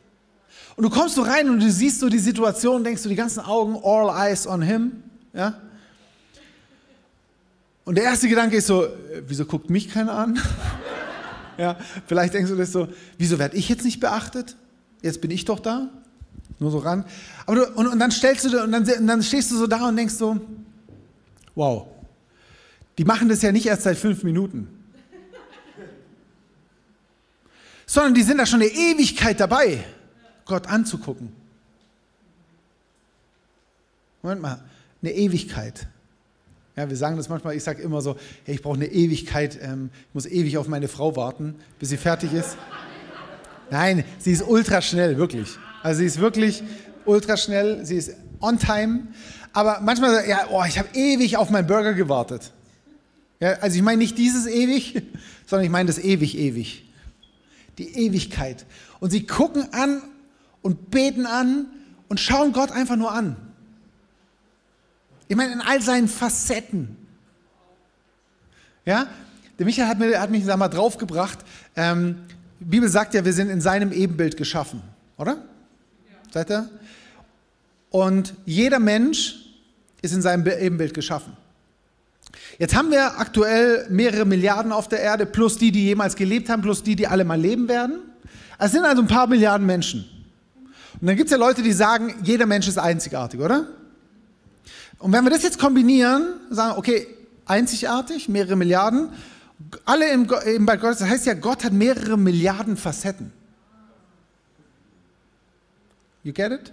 Und 0.76 0.86
du 0.86 0.90
kommst 0.90 1.14
so 1.14 1.22
rein 1.22 1.52
und 1.52 1.60
du 1.60 1.70
siehst 1.70 2.00
so 2.00 2.10
die 2.10 2.18
Situation, 2.18 2.84
denkst 2.84 3.04
du, 3.04 3.10
die 3.10 3.16
ganzen 3.16 3.42
Augen, 3.42 3.80
all 3.84 4.10
eyes 4.10 4.48
on 4.48 4.64
him, 4.64 5.04
ja? 5.34 5.54
Und 7.86 7.96
der 7.96 8.06
erste 8.06 8.30
Gedanke 8.30 8.58
ist 8.58 8.68
so, 8.68 8.86
äh, 8.86 9.24
wieso 9.28 9.46
guckt 9.46 9.70
mich 9.70 9.90
keiner 9.90 10.14
an? 10.14 10.40
ja, 11.58 11.78
vielleicht 12.08 12.34
denkst 12.34 12.50
du 12.50 12.56
das 12.56 12.72
so, 12.72 12.88
wieso 13.18 13.40
werde 13.40 13.58
ich 13.58 13.68
jetzt 13.70 13.84
nicht 13.84 14.00
beachtet? 14.00 14.56
Jetzt 15.02 15.22
bin 15.22 15.32
ich 15.32 15.46
doch 15.46 15.60
da. 15.60 15.90
Nur 16.60 16.72
so 16.72 16.78
ran. 16.78 17.04
Aber 17.46 17.56
du, 17.58 17.66
und, 17.74 17.88
und 17.88 18.00
dann 18.00 18.12
stellst 18.12 18.46
du 18.46 18.64
und 18.64 18.72
dann, 18.72 18.90
und 18.90 19.08
dann 19.08 19.22
stehst 19.22 19.52
du 19.52 19.58
so 19.58 19.68
da 19.68 19.90
und 19.90 19.98
denkst 19.98 20.14
so, 20.14 20.40
wow, 21.56 21.88
die 22.98 23.04
machen 23.04 23.28
das 23.28 23.42
ja 23.42 23.52
nicht 23.52 23.66
erst 23.66 23.84
seit 23.84 23.98
fünf 23.98 24.24
Minuten. 24.24 24.68
Sondern 27.86 28.14
die 28.14 28.24
sind 28.24 28.38
da 28.38 28.46
schon 28.46 28.62
eine 28.62 28.72
Ewigkeit 28.72 29.40
dabei, 29.40 29.84
Gott 30.46 30.68
anzugucken. 30.68 31.34
Moment 34.22 34.42
mal, 34.42 34.64
eine 35.02 35.12
Ewigkeit. 35.12 35.88
Ja, 36.76 36.90
wir 36.90 36.98
sagen 36.98 37.18
das 37.18 37.30
manchmal, 37.30 37.56
ich 37.56 37.64
sage 37.64 37.84
immer 37.84 38.02
so, 38.02 38.16
hey, 38.46 38.56
ich 38.56 38.62
brauche 38.64 38.76
eine 38.76 38.88
Ewigkeit, 38.88 39.60
ähm, 39.62 39.92
ich 40.10 40.14
muss 40.16 40.26
ewig 40.26 40.58
auf 40.58 40.68
meine 40.68 40.88
Frau 40.88 41.16
warten, 41.16 41.56
bis 41.78 41.90
sie 41.90 41.98
fertig 41.98 42.34
ist. 42.34 42.58
Nein, 43.70 44.04
sie 44.18 44.32
ist 44.32 44.42
ultra 44.48 44.82
schnell, 44.82 45.18
wirklich. 45.18 45.58
Also 45.84 46.00
sie 46.00 46.06
ist 46.06 46.20
wirklich 46.20 46.64
ultra 47.06 47.38
schnell, 47.38 47.86
sie 47.86 47.98
ist 47.98 48.16
on 48.40 48.58
time. 48.58 49.08
Aber 49.54 49.82
manchmal, 49.82 50.28
ja, 50.28 50.48
oh, 50.50 50.64
ich 50.68 50.80
habe 50.80 50.90
ewig 50.94 51.38
auf 51.38 51.52
meinen 51.52 51.68
Burger 51.68 51.94
gewartet. 51.94 52.52
Ja, 53.40 53.54
also 53.60 53.76
ich 53.76 53.84
meine 53.84 54.00
nicht 54.00 54.18
dieses 54.18 54.48
ewig, 54.48 55.04
sondern 55.46 55.66
ich 55.66 55.72
meine 55.72 55.88
das 55.88 56.00
ewig, 56.00 56.38
ewig. 56.38 56.92
Die 57.78 58.06
Ewigkeit. 58.06 58.66
Und 59.00 59.12
sie 59.12 59.28
gucken 59.28 59.72
an 59.74 60.02
und 60.64 60.90
beten 60.90 61.28
an 61.28 61.68
und 62.10 62.20
schauen 62.20 62.52
Gott 62.52 62.72
einfach 62.72 62.96
nur 62.96 63.12
an. 63.12 63.36
Ich 65.34 65.38
meine, 65.38 65.52
in 65.52 65.62
all 65.62 65.82
seinen 65.82 66.08
Facetten. 66.08 66.96
Ja, 68.86 69.08
der 69.58 69.66
Michael 69.66 69.88
hat, 69.88 69.98
mir, 69.98 70.22
hat 70.22 70.30
mich 70.30 70.46
sag 70.46 70.58
mal 70.58 70.68
draufgebracht. 70.68 71.40
Ähm, 71.76 72.18
die 72.60 72.66
Bibel 72.66 72.88
sagt 72.88 73.16
ja, 73.16 73.26
wir 73.26 73.34
sind 73.34 73.50
in 73.50 73.60
seinem 73.60 73.92
Ebenbild 73.92 74.38
geschaffen, 74.38 74.84
oder? 75.18 75.32
Ja. 75.32 76.32
Seid 76.32 76.52
ihr? 76.52 76.70
Und 77.90 78.36
jeder 78.46 78.78
Mensch 78.78 79.58
ist 80.04 80.14
in 80.14 80.22
seinem 80.22 80.46
Ebenbild 80.46 80.94
geschaffen. 80.94 81.36
Jetzt 82.60 82.76
haben 82.76 82.92
wir 82.92 83.18
aktuell 83.18 83.88
mehrere 83.90 84.26
Milliarden 84.26 84.72
auf 84.72 84.88
der 84.88 85.00
Erde, 85.00 85.26
plus 85.26 85.58
die, 85.58 85.72
die 85.72 85.86
jemals 85.86 86.16
gelebt 86.16 86.48
haben, 86.48 86.62
plus 86.62 86.84
die, 86.84 86.96
die 86.96 87.08
alle 87.08 87.26
mal 87.26 87.42
leben 87.42 87.68
werden. 87.68 88.02
Es 88.60 88.72
sind 88.72 88.86
also 88.86 89.02
ein 89.02 89.08
paar 89.08 89.26
Milliarden 89.26 89.66
Menschen. 89.66 90.06
Und 91.02 91.08
dann 91.08 91.16
gibt 91.16 91.32
es 91.32 91.32
ja 91.32 91.40
Leute, 91.40 91.64
die 91.64 91.74
sagen, 91.74 92.14
jeder 92.22 92.46
Mensch 92.46 92.68
ist 92.68 92.78
einzigartig, 92.78 93.40
oder? 93.40 93.66
Und 95.04 95.12
wenn 95.12 95.26
wir 95.26 95.32
das 95.32 95.44
jetzt 95.44 95.60
kombinieren, 95.60 96.40
sagen, 96.50 96.78
okay, 96.78 97.06
einzigartig, 97.46 98.30
mehrere 98.30 98.56
Milliarden, 98.56 99.10
alle 99.84 100.10
im, 100.10 100.26
im 100.46 100.66
bei 100.66 100.78
Gott, 100.78 100.92
das 100.92 101.02
heißt 101.02 101.26
ja, 101.26 101.34
Gott 101.34 101.66
hat 101.66 101.74
mehrere 101.74 102.18
Milliarden 102.18 102.78
Facetten. 102.78 103.34
You 106.24 106.32
get 106.32 106.54
it? 106.54 106.72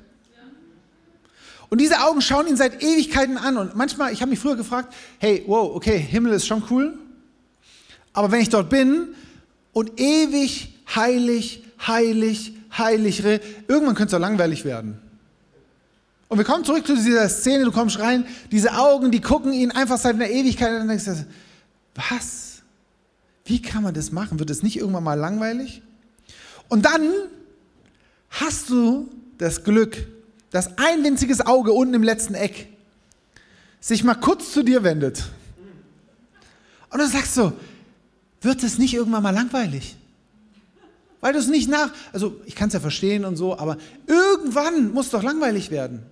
Und 1.71 1.81
diese 1.81 2.03
Augen 2.03 2.21
schauen 2.23 2.47
ihn 2.47 2.57
seit 2.57 2.81
Ewigkeiten 2.85 3.37
an. 3.37 3.57
Und 3.57 3.75
manchmal, 3.75 4.13
ich 4.13 4.21
habe 4.21 4.31
mich 4.31 4.39
früher 4.39 4.55
gefragt, 4.55 4.95
hey, 5.19 5.43
wow, 5.49 5.75
okay, 5.75 5.99
Himmel 5.99 6.35
ist 6.35 6.47
schon 6.47 6.63
cool. 6.71 6.97
Aber 8.13 8.31
wenn 8.31 8.43
ich 8.43 8.49
dort 8.49 8.71
bin 8.71 9.09
und 9.73 9.99
ewig, 9.99 10.81
heilig, 10.95 11.65
heilig, 11.85 12.55
heilig, 12.79 13.25
irgendwann 13.67 13.97
könnte 13.97 14.15
es 14.15 14.15
auch 14.15 14.25
langweilig 14.25 14.65
werden. 14.65 15.01
Und 16.31 16.39
wir 16.39 16.45
kommen 16.45 16.65
zurück 16.65 16.87
zu 16.87 16.95
dieser 16.95 17.29
Szene, 17.29 17.65
du 17.65 17.73
kommst 17.73 17.99
rein, 17.99 18.25
diese 18.53 18.79
Augen, 18.79 19.11
die 19.11 19.21
gucken 19.21 19.53
ihn 19.53 19.73
einfach 19.73 19.99
seit 19.99 20.15
einer 20.15 20.31
Ewigkeit 20.31 20.71
an 20.71 20.83
und 20.83 20.89
denkst, 20.89 21.27
was? 21.97 22.63
Wie 23.45 23.61
kann 23.61 23.83
man 23.83 23.95
das 23.95 24.13
machen? 24.13 24.39
Wird 24.39 24.49
es 24.49 24.63
nicht 24.63 24.77
irgendwann 24.77 25.03
mal 25.03 25.15
langweilig? 25.15 25.83
Und 26.69 26.85
dann 26.85 27.11
hast 28.31 28.71
du 28.71 29.11
das 29.39 29.65
Glück, 29.65 30.07
dass 30.53 30.79
ein 30.79 31.03
winziges 31.03 31.45
Auge 31.45 31.73
unten 31.73 31.95
im 31.95 32.05
letzten 32.05 32.35
Eck 32.35 32.69
sich 33.81 34.05
mal 34.05 34.15
kurz 34.15 34.53
zu 34.53 34.63
dir 34.63 34.85
wendet. 34.85 35.25
Und 36.91 37.01
dann 37.01 37.11
sagst 37.11 37.37
du, 37.39 37.53
wird 38.41 38.63
es 38.63 38.79
nicht 38.79 38.95
irgendwann 38.95 39.25
mal 39.25 39.35
langweilig? 39.35 39.97
Weil 41.21 41.33
du 41.33 41.41
es 41.41 41.49
nicht 41.49 41.69
nach, 41.69 41.93
also 42.13 42.41
ich 42.47 42.55
kann 42.55 42.69
es 42.69 42.75
ja 42.75 42.81
verstehen 42.81 43.25
und 43.25 43.35
so, 43.35 43.59
aber 43.59 43.79
irgendwann 44.07 44.93
muss 44.93 45.07
es 45.07 45.11
doch 45.11 45.25
langweilig 45.25 45.73
werden. 45.73 46.07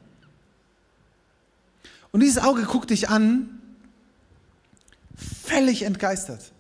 Und 2.12 2.20
dieses 2.20 2.42
Auge 2.42 2.62
guckt 2.64 2.90
dich 2.90 3.08
an, 3.08 3.60
völlig 5.14 5.82
entgeistert, 5.82 6.52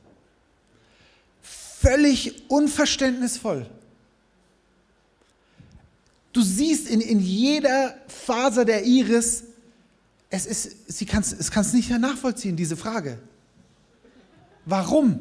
völlig 1.42 2.50
unverständnisvoll. 2.50 3.68
Du 6.32 6.42
siehst 6.42 6.88
in, 6.88 7.00
in 7.00 7.20
jeder 7.20 7.94
Faser 8.08 8.64
der 8.64 8.84
Iris, 8.84 9.44
es, 10.30 10.46
ist, 10.46 10.92
sie 10.92 11.06
kann's, 11.06 11.32
es 11.32 11.50
kann 11.50 11.62
es 11.62 11.72
nicht 11.72 11.90
nachvollziehen, 11.90 12.56
diese 12.56 12.76
Frage. 12.76 13.18
Warum? 14.66 15.20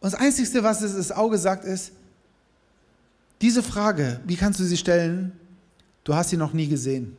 Und 0.00 0.12
das 0.12 0.14
Einzige, 0.14 0.62
was 0.62 0.80
das 0.80 1.10
Auge 1.10 1.38
sagt, 1.38 1.64
ist, 1.64 1.90
diese 3.40 3.62
Frage, 3.62 4.20
wie 4.26 4.36
kannst 4.36 4.60
du 4.60 4.64
sie 4.64 4.76
stellen? 4.76 5.32
Du 6.04 6.14
hast 6.14 6.30
sie 6.30 6.36
noch 6.36 6.52
nie 6.52 6.68
gesehen. 6.68 7.16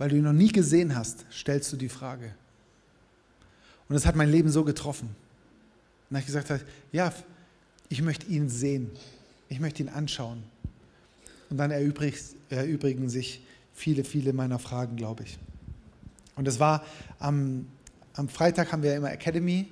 Weil 0.00 0.08
du 0.08 0.16
ihn 0.16 0.24
noch 0.24 0.32
nie 0.32 0.50
gesehen 0.50 0.96
hast, 0.96 1.26
stellst 1.30 1.70
du 1.74 1.76
die 1.76 1.90
Frage. 1.90 2.34
Und 3.86 3.92
das 3.92 4.06
hat 4.06 4.16
mein 4.16 4.30
Leben 4.30 4.48
so 4.48 4.64
getroffen. 4.64 5.14
Und 6.08 6.16
ich 6.16 6.24
gesagt 6.24 6.48
habe, 6.48 6.62
ja, 6.90 7.12
ich 7.90 8.00
möchte 8.00 8.26
ihn 8.26 8.48
sehen, 8.48 8.90
ich 9.50 9.60
möchte 9.60 9.82
ihn 9.82 9.90
anschauen. 9.90 10.42
Und 11.50 11.58
dann 11.58 11.70
erübrigen 11.70 13.10
sich 13.10 13.42
viele, 13.74 14.02
viele 14.04 14.32
meiner 14.32 14.58
Fragen, 14.58 14.96
glaube 14.96 15.24
ich. 15.24 15.38
Und 16.34 16.48
es 16.48 16.58
war 16.58 16.82
am, 17.18 17.66
am 18.14 18.30
Freitag 18.30 18.72
haben 18.72 18.82
wir 18.82 18.96
immer 18.96 19.12
Academy, 19.12 19.68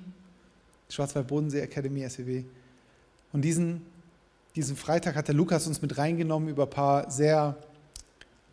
Schwarzwald-Bodensee 0.91 1.61
Academy, 1.61 2.07
SWW. 2.07 2.45
Und 3.33 3.41
diesen, 3.41 3.81
diesen 4.55 4.77
Freitag 4.77 5.17
hat 5.17 5.29
der 5.29 5.35
Lukas 5.35 5.67
uns 5.67 5.81
mit 5.81 5.97
reingenommen 5.97 6.51
über 6.51 6.65
ein 6.65 6.71
paar 6.71 7.11
sehr 7.11 7.57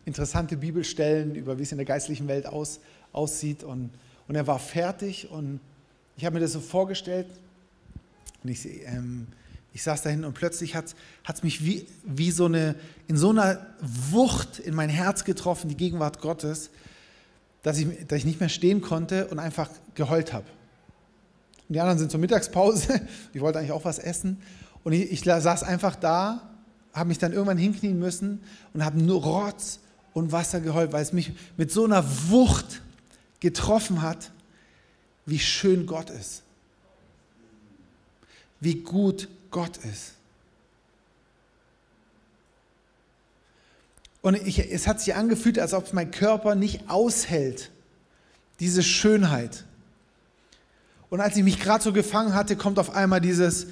interessante 0.06 0.56
Bibelstellen, 0.56 1.34
über 1.34 1.58
wie 1.58 1.62
es 1.64 1.72
in 1.72 1.78
der 1.78 1.84
geistlichen 1.84 2.28
Welt 2.28 2.46
aus, 2.46 2.80
aussieht. 3.12 3.62
Und, 3.62 3.90
und 4.28 4.34
er 4.34 4.46
war 4.46 4.58
fertig 4.58 5.30
und 5.30 5.60
ich 6.16 6.24
habe 6.24 6.34
mir 6.34 6.40
das 6.40 6.52
so 6.52 6.60
vorgestellt, 6.60 7.26
und 8.42 8.50
ich, 8.50 8.64
ähm, 8.86 9.26
ich 9.72 9.82
saß 9.82 10.02
da 10.02 10.10
hinten 10.10 10.24
und 10.24 10.34
plötzlich 10.34 10.76
hat 10.76 10.94
es 11.26 11.42
mich 11.42 11.64
wie, 11.64 11.86
wie 12.04 12.30
so 12.30 12.46
eine, 12.46 12.76
in 13.08 13.16
so 13.16 13.30
einer 13.30 13.66
Wucht 13.80 14.60
in 14.60 14.74
mein 14.74 14.88
Herz 14.88 15.24
getroffen, 15.24 15.68
die 15.68 15.76
Gegenwart 15.76 16.20
Gottes, 16.20 16.70
dass 17.62 17.78
ich, 17.78 18.06
dass 18.06 18.18
ich 18.18 18.24
nicht 18.24 18.38
mehr 18.38 18.48
stehen 18.48 18.80
konnte 18.80 19.26
und 19.26 19.40
einfach 19.40 19.68
geheult 19.94 20.32
habe. 20.32 20.46
Und 21.68 21.74
die 21.74 21.80
anderen 21.80 21.98
sind 21.98 22.12
zur 22.12 22.20
Mittagspause, 22.20 23.00
ich 23.34 23.40
wollte 23.40 23.58
eigentlich 23.58 23.72
auch 23.72 23.84
was 23.84 23.98
essen. 23.98 24.40
Und 24.84 24.92
ich, 24.92 25.10
ich 25.10 25.24
saß 25.24 25.64
einfach 25.64 25.96
da, 25.96 26.48
habe 26.92 27.08
mich 27.08 27.18
dann 27.18 27.32
irgendwann 27.32 27.58
hinknien 27.58 27.98
müssen 27.98 28.40
und 28.72 28.84
habe 28.84 29.02
nur 29.02 29.22
Rotz 29.22 29.80
und 30.16 30.32
Wasser 30.32 30.60
geheult, 30.60 30.92
weil 30.92 31.02
es 31.02 31.12
mich 31.12 31.32
mit 31.56 31.70
so 31.70 31.84
einer 31.84 32.04
Wucht 32.30 32.82
getroffen 33.40 34.02
hat, 34.02 34.32
wie 35.26 35.38
schön 35.38 35.86
Gott 35.86 36.10
ist 36.10 36.42
wie 38.60 38.76
gut 38.76 39.28
Gott 39.50 39.76
ist. 39.78 40.12
Und 44.22 44.34
ich, 44.34 44.58
es 44.58 44.86
hat 44.86 45.00
sich 45.00 45.14
angefühlt, 45.14 45.58
als 45.58 45.72
ob 45.72 45.92
mein 45.92 46.10
Körper 46.10 46.54
nicht 46.54 46.90
aushält, 46.90 47.70
diese 48.58 48.82
Schönheit. 48.82 49.64
Und 51.10 51.20
als 51.20 51.36
ich 51.36 51.44
mich 51.44 51.60
gerade 51.60 51.84
so 51.84 51.92
gefangen 51.92 52.34
hatte, 52.34 52.56
kommt 52.56 52.78
auf 52.78 52.90
einmal 52.90 53.20
dieses, 53.20 53.68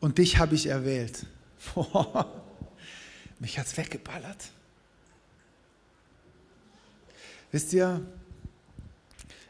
und 0.00 0.18
dich 0.18 0.38
habe 0.38 0.54
ich 0.54 0.66
erwählt. 0.66 1.26
Mich 3.38 3.58
hat 3.58 3.66
es 3.66 3.76
weggeballert. 3.76 4.50
Wisst 7.52 7.72
ihr, 7.74 8.00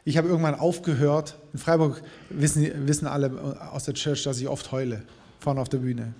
ich 0.05 0.17
habe 0.17 0.27
irgendwann 0.27 0.55
aufgehört. 0.55 1.37
In 1.53 1.59
Freiburg 1.59 2.03
wissen, 2.29 2.87
wissen 2.87 3.07
alle 3.07 3.71
aus 3.71 3.85
der 3.85 3.93
Church, 3.93 4.23
dass 4.23 4.39
ich 4.39 4.47
oft 4.47 4.71
heule, 4.71 5.01
vorne 5.39 5.61
auf 5.61 5.69
der 5.69 5.77
Bühne. 5.79 6.13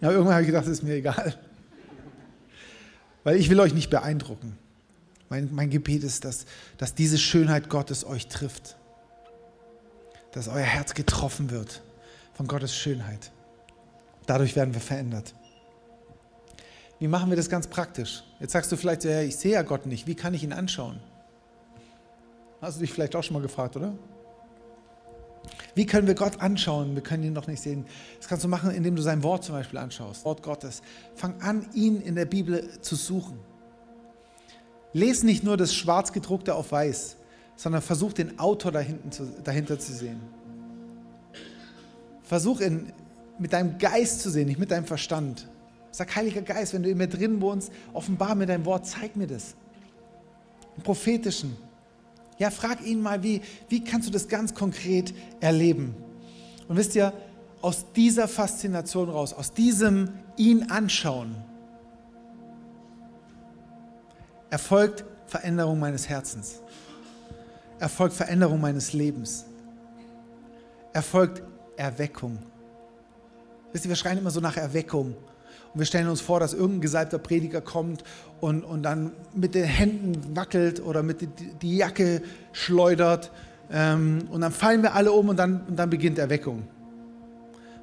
Ja, 0.00 0.10
irgendwann 0.10 0.34
habe 0.34 0.42
ich 0.42 0.48
gedacht, 0.48 0.66
das 0.66 0.72
ist 0.72 0.82
mir 0.82 0.94
egal. 0.94 1.34
Weil 3.24 3.36
ich 3.36 3.48
will 3.48 3.58
euch 3.60 3.72
nicht 3.72 3.88
beeindrucken. 3.88 4.58
Mein, 5.30 5.48
mein 5.52 5.70
Gebet 5.70 6.04
ist, 6.04 6.26
dass, 6.26 6.44
dass 6.76 6.94
diese 6.94 7.16
Schönheit 7.16 7.70
Gottes 7.70 8.04
euch 8.04 8.28
trifft. 8.28 8.76
Dass 10.32 10.48
euer 10.48 10.60
Herz 10.60 10.92
getroffen 10.92 11.50
wird 11.50 11.82
von 12.34 12.46
Gottes 12.46 12.76
Schönheit. 12.76 13.30
Dadurch 14.26 14.54
werden 14.56 14.74
wir 14.74 14.80
verändert. 14.80 15.34
Wie 16.98 17.08
machen 17.08 17.30
wir 17.30 17.36
das 17.36 17.48
ganz 17.48 17.66
praktisch? 17.66 18.22
Jetzt 18.40 18.52
sagst 18.52 18.70
du 18.70 18.76
vielleicht, 18.76 19.04
ja, 19.04 19.22
ich 19.22 19.36
sehe 19.36 19.52
ja 19.52 19.62
Gott 19.62 19.86
nicht. 19.86 20.06
Wie 20.06 20.14
kann 20.14 20.34
ich 20.34 20.44
ihn 20.44 20.52
anschauen? 20.52 21.00
Hast 22.62 22.76
du 22.76 22.80
dich 22.82 22.92
vielleicht 22.92 23.16
auch 23.16 23.24
schon 23.24 23.34
mal 23.34 23.42
gefragt, 23.42 23.76
oder? 23.76 23.92
Wie 25.74 25.84
können 25.84 26.06
wir 26.06 26.14
Gott 26.14 26.40
anschauen? 26.40 26.94
Wir 26.94 27.02
können 27.02 27.24
ihn 27.24 27.32
noch 27.32 27.48
nicht 27.48 27.60
sehen. 27.60 27.86
Das 28.18 28.28
kannst 28.28 28.44
du 28.44 28.48
machen, 28.48 28.70
indem 28.70 28.94
du 28.94 29.02
sein 29.02 29.24
Wort 29.24 29.42
zum 29.42 29.56
Beispiel 29.56 29.80
anschaust. 29.80 30.24
Wort 30.24 30.44
Gottes. 30.44 30.80
Fang 31.16 31.40
an, 31.40 31.66
ihn 31.74 32.00
in 32.00 32.14
der 32.14 32.24
Bibel 32.24 32.80
zu 32.80 32.94
suchen. 32.94 33.36
Lies 34.92 35.24
nicht 35.24 35.42
nur 35.42 35.56
das 35.56 35.74
Schwarzgedruckte 35.74 36.54
auf 36.54 36.70
Weiß, 36.70 37.16
sondern 37.56 37.82
versuch 37.82 38.12
den 38.12 38.38
Autor 38.38 38.72
zu, 39.10 39.24
dahinter 39.42 39.80
zu 39.80 39.92
sehen. 39.92 40.20
Versuch 42.22 42.60
ihn 42.60 42.92
mit 43.40 43.52
deinem 43.54 43.76
Geist 43.78 44.20
zu 44.20 44.30
sehen, 44.30 44.46
nicht 44.46 44.60
mit 44.60 44.70
deinem 44.70 44.86
Verstand. 44.86 45.48
Sag, 45.90 46.14
Heiliger 46.14 46.42
Geist, 46.42 46.74
wenn 46.74 46.84
du 46.84 46.90
in 46.90 46.98
mir 46.98 47.08
drin 47.08 47.40
wohnst, 47.40 47.72
offenbar 47.92 48.36
mir 48.36 48.46
dein 48.46 48.64
Wort, 48.64 48.86
zeig 48.86 49.16
mir 49.16 49.26
das. 49.26 49.56
Im 50.76 50.84
Prophetischen, 50.84 51.56
ja, 52.42 52.50
frag 52.50 52.84
ihn 52.84 53.00
mal, 53.00 53.22
wie, 53.22 53.40
wie 53.68 53.84
kannst 53.84 54.08
du 54.08 54.12
das 54.12 54.26
ganz 54.26 54.52
konkret 54.52 55.14
erleben? 55.38 55.94
Und 56.66 56.76
wisst 56.76 56.96
ihr, 56.96 57.12
aus 57.60 57.86
dieser 57.94 58.26
Faszination 58.26 59.08
raus, 59.08 59.32
aus 59.32 59.52
diesem 59.52 60.10
ihn 60.36 60.68
anschauen, 60.68 61.36
erfolgt 64.50 65.04
Veränderung 65.28 65.78
meines 65.78 66.08
Herzens, 66.08 66.60
erfolgt 67.78 68.16
Veränderung 68.16 68.60
meines 68.60 68.92
Lebens, 68.92 69.44
erfolgt 70.92 71.44
Erweckung. 71.76 72.40
Wisst 73.72 73.84
ihr, 73.84 73.88
wir 73.90 73.96
schreien 73.96 74.18
immer 74.18 74.32
so 74.32 74.40
nach 74.40 74.56
Erweckung. 74.56 75.14
Und 75.72 75.80
wir 75.80 75.86
stellen 75.86 76.08
uns 76.08 76.20
vor, 76.20 76.38
dass 76.38 76.52
irgendein 76.52 76.82
gesalbter 76.82 77.18
Prediger 77.18 77.60
kommt 77.60 78.04
und, 78.40 78.62
und 78.62 78.82
dann 78.82 79.12
mit 79.34 79.54
den 79.54 79.64
Händen 79.64 80.36
wackelt 80.36 80.84
oder 80.84 81.02
mit 81.02 81.22
die, 81.22 81.28
die 81.28 81.76
Jacke 81.78 82.22
schleudert. 82.52 83.30
Ähm, 83.70 84.28
und 84.30 84.42
dann 84.42 84.52
fallen 84.52 84.82
wir 84.82 84.94
alle 84.94 85.12
um 85.12 85.30
und 85.30 85.38
dann, 85.38 85.62
und 85.66 85.76
dann 85.76 85.88
beginnt 85.88 86.18
Erweckung. 86.18 86.64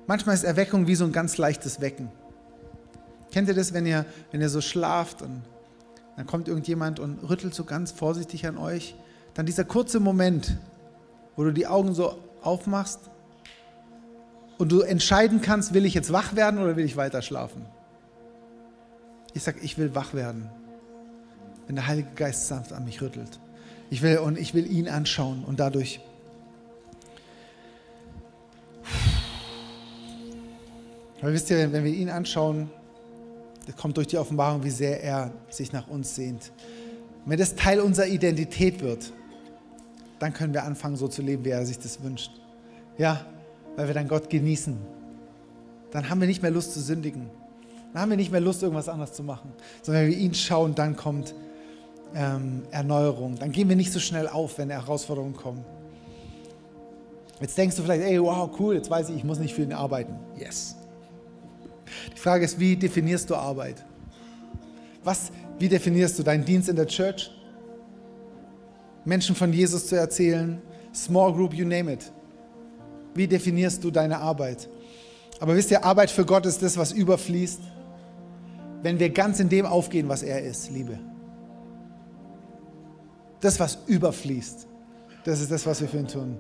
manchmal 0.06 0.36
ist 0.36 0.43
Erweckung 0.43 0.86
wie 0.86 0.95
so 0.95 1.06
ein 1.06 1.12
ganz 1.12 1.38
leichtes 1.38 1.82
Wecken. 1.82 2.10
Kennt 3.32 3.47
ihr 3.47 3.56
das, 3.56 3.73
wenn 3.73 3.86
ihr, 3.86 4.06
wenn 4.32 4.41
ihr 4.41 4.49
so 4.49 4.62
schlaft 4.62 5.21
und 5.21 5.41
dann 6.15 6.28
kommt 6.28 6.47
irgendjemand 6.47 6.99
und 6.99 7.28
rüttelt 7.28 7.56
so 7.56 7.63
ganz 7.63 7.91
vorsichtig 7.91 8.45
an 8.45 8.58
euch? 8.58 8.95
Dann 9.34 9.45
dieser 9.45 9.63
kurze 9.63 9.99
Moment, 9.99 10.58
wo 11.36 11.43
du 11.43 11.54
die 11.54 11.65
Augen 11.65 11.93
so 11.93 12.17
aufmachst 12.41 12.99
und 14.58 14.71
du 14.71 14.82
entscheiden 14.82 15.41
kannst, 15.41 15.73
will 15.73 15.86
ich 15.86 15.93
jetzt 15.93 16.12
wach 16.12 16.36
werden 16.36 16.60
oder 16.60 16.75
will 16.75 16.86
ich 16.86 16.97
weiter 16.97 17.21
schlafen? 17.21 17.65
Ich 19.34 19.44
sage, 19.44 19.60
ich 19.62 19.78
will 19.78 19.94
wach 19.96 20.13
werden, 20.13 20.50
wenn 21.68 21.76
der 21.76 21.88
Heilige 21.88 22.10
Geist 22.15 22.48
sanft 22.48 22.74
an 22.74 22.86
mich 22.86 23.02
rüttelt. 23.02 23.39
Ich 23.89 24.02
will 24.02 24.18
und 24.20 24.38
ich 24.38 24.54
will 24.54 24.70
ihn 24.72 24.88
anschauen 24.88 25.44
und 25.44 25.60
dadurch 25.60 26.02
Weil 31.22 31.34
wisst 31.34 31.50
ihr, 31.50 31.72
wenn 31.72 31.84
wir 31.84 31.92
ihn 31.92 32.10
anschauen, 32.10 32.70
das 33.65 33.76
kommt 33.76 33.98
durch 33.98 34.08
die 34.08 34.18
Offenbarung, 34.18 34.63
wie 34.63 34.70
sehr 34.70 35.04
er 35.04 35.32
sich 35.50 35.74
nach 35.74 35.88
uns 35.88 36.15
sehnt. 36.15 36.52
Wenn 37.26 37.38
das 37.38 37.56
Teil 37.56 37.82
unserer 37.82 38.08
Identität 38.08 38.82
wird, 38.82 39.12
dann 40.20 40.34
können 40.34 40.54
wir 40.54 40.63
anfangen, 40.63 40.96
so 40.96 41.08
zu 41.08 41.22
leben, 41.22 41.44
wie 41.46 41.50
er 41.50 41.65
sich 41.65 41.78
das 41.78 42.02
wünscht. 42.02 42.32
Ja, 42.98 43.26
weil 43.76 43.88
wir 43.88 43.94
dann 43.94 44.08
Gott 44.08 44.30
genießen. 44.30 44.78
Dann 45.92 46.10
haben 46.10 46.22
wir 46.22 46.28
nicht 46.28 46.42
mehr 46.42 46.52
Lust 46.52 46.74
zu 46.74 46.80
sündigen. 46.80 47.30
Dann 47.93 48.02
haben 48.02 48.10
wir 48.10 48.17
nicht 48.17 48.32
mehr 48.32 48.41
Lust, 48.41 48.62
irgendwas 48.62 48.88
anderes 48.88 49.13
zu 49.13 49.23
machen. 49.23 49.52
Sondern 49.82 50.04
wenn 50.04 50.12
wir 50.12 50.17
ihn 50.17 50.34
schauen, 50.34 50.75
dann 50.75 50.95
kommt 50.95 51.34
ähm, 52.15 52.63
Erneuerung. 52.71 53.38
Dann 53.39 53.52
gehen 53.52 53.69
wir 53.69 53.75
nicht 53.75 53.91
so 53.91 53.99
schnell 53.99 54.28
auf, 54.28 54.58
wenn 54.58 54.69
Herausforderungen 54.69 55.36
kommen. 55.36 55.65
Jetzt 57.39 57.58
denkst 57.58 57.75
du 57.78 57.84
vielleicht, 57.84 58.04
ey, 58.04 58.21
wow, 58.21 58.49
cool, 58.60 58.75
jetzt 58.75 58.89
weiß 58.89 59.10
ich, 59.10 59.17
ich 59.17 59.23
muss 59.23 59.39
nicht 59.39 59.54
für 59.54 59.63
ihn 59.63 59.73
arbeiten. 59.73 60.13
Yes. 60.38 60.75
Die 62.13 62.19
Frage 62.19 62.45
ist, 62.45 62.60
wie 62.60 62.75
definierst 62.75 63.30
du 63.30 63.36
Arbeit? 63.36 63.86
Was, 65.04 65.32
wie 65.58 65.69
definierst 65.69 66.19
du 66.19 66.23
deinen 66.23 66.43
Dienst 66.43 66.67
in 66.69 66.75
der 66.75 66.88
Church? 66.88 67.32
Menschen 69.06 69.36
von 69.36 69.54
Jesus 69.54 69.88
zu 69.88 69.95
erzählen, 69.95 70.62
Small 70.93 71.34
Group, 71.34 71.54
you 71.54 71.65
name 71.65 71.93
it. 71.93 72.12
Wie 73.13 73.28
definierst 73.28 73.84
du 73.84 73.89
deine 73.89 74.19
Arbeit? 74.19 74.67
Aber 75.39 75.56
wisst 75.56 75.71
ihr, 75.71 75.84
Arbeit 75.84 76.12
für 76.12 76.25
Gott 76.25 76.45
ist 76.45 76.62
das, 76.62 76.78
was 76.78 76.91
überfließt, 76.91 77.62
wenn 78.82 79.00
wir 79.00 79.10
ganz 79.10 79.39
in 79.39 79.50
dem 79.50 79.65
aufgehen, 79.65 80.08
was 80.10 80.24
er 80.24 80.44
ist, 80.44 80.72
Liebe. 80.72 81.00
Das, 83.42 83.60
was 83.60 83.80
überfließt, 83.88 84.68
das 85.24 85.42
ist 85.42 85.52
das, 85.52 85.65
was 85.65 85.82
wir 85.82 85.88
für 85.88 85.98
ihn 85.98 86.08
tun. 86.08 86.38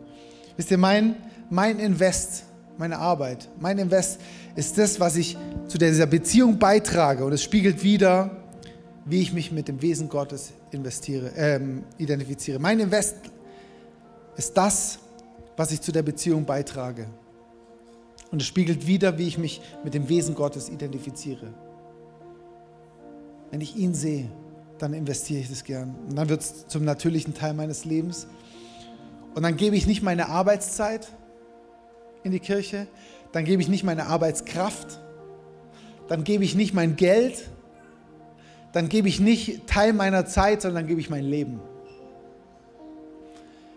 Wisst 0.57 0.71
ihr, 0.71 0.77
mein, 0.77 1.15
mein 1.49 1.79
Invest 1.79 2.43
meine 2.79 2.97
Arbeit. 2.97 3.49
Mein 3.59 3.77
Invest 3.77 4.19
ist 4.55 4.77
das, 4.77 4.99
was 4.99 5.17
ich 5.17 5.37
zu 5.67 5.77
dieser 5.77 6.05
Beziehung 6.05 6.57
beitrage 6.57 7.25
und 7.25 7.33
es 7.33 7.43
spiegelt 7.43 7.83
wieder, 7.83 8.31
wie 9.05 9.21
ich 9.21 9.33
mich 9.33 9.51
mit 9.51 9.67
dem 9.67 9.81
Wesen 9.81 10.07
Gottes 10.07 10.53
investiere, 10.71 11.31
ähm, 11.35 11.83
identifiziere. 11.97 12.57
Mein 12.57 12.79
Invest 12.79 13.17
ist 14.37 14.55
das, 14.55 14.99
was 15.57 15.71
ich 15.71 15.81
zu 15.81 15.91
der 15.91 16.03
Beziehung 16.03 16.45
beitrage. 16.45 17.07
Und 18.31 18.41
es 18.41 18.47
spiegelt 18.47 18.87
wieder, 18.87 19.17
wie 19.17 19.27
ich 19.27 19.37
mich 19.37 19.61
mit 19.83 19.93
dem 19.93 20.07
Wesen 20.07 20.35
Gottes 20.35 20.69
identifiziere. 20.69 21.53
Wenn 23.51 23.61
ich 23.61 23.75
ihn 23.75 23.93
sehe, 23.93 24.29
dann 24.77 24.93
investiere 24.93 25.41
ich 25.41 25.49
das 25.49 25.63
gern. 25.63 25.95
Und 26.09 26.15
dann 26.15 26.29
wird 26.29 26.41
es 26.41 26.67
zum 26.67 26.85
natürlichen 26.85 27.33
Teil 27.33 27.53
meines 27.53 27.85
Lebens. 27.85 28.27
Und 29.35 29.43
dann 29.43 29.57
gebe 29.57 29.75
ich 29.75 29.87
nicht 29.87 30.01
meine 30.01 30.29
Arbeitszeit, 30.29 31.07
in 32.23 32.31
die 32.31 32.39
Kirche, 32.39 32.87
dann 33.31 33.45
gebe 33.45 33.61
ich 33.61 33.69
nicht 33.69 33.83
meine 33.83 34.07
Arbeitskraft, 34.07 34.99
dann 36.07 36.23
gebe 36.23 36.43
ich 36.43 36.55
nicht 36.55 36.73
mein 36.73 36.95
Geld, 36.95 37.49
dann 38.73 38.89
gebe 38.89 39.07
ich 39.07 39.19
nicht 39.19 39.67
Teil 39.67 39.93
meiner 39.93 40.25
Zeit, 40.25 40.61
sondern 40.61 40.83
dann 40.83 40.87
gebe 40.87 40.99
ich 40.99 41.09
mein 41.09 41.23
Leben. 41.23 41.59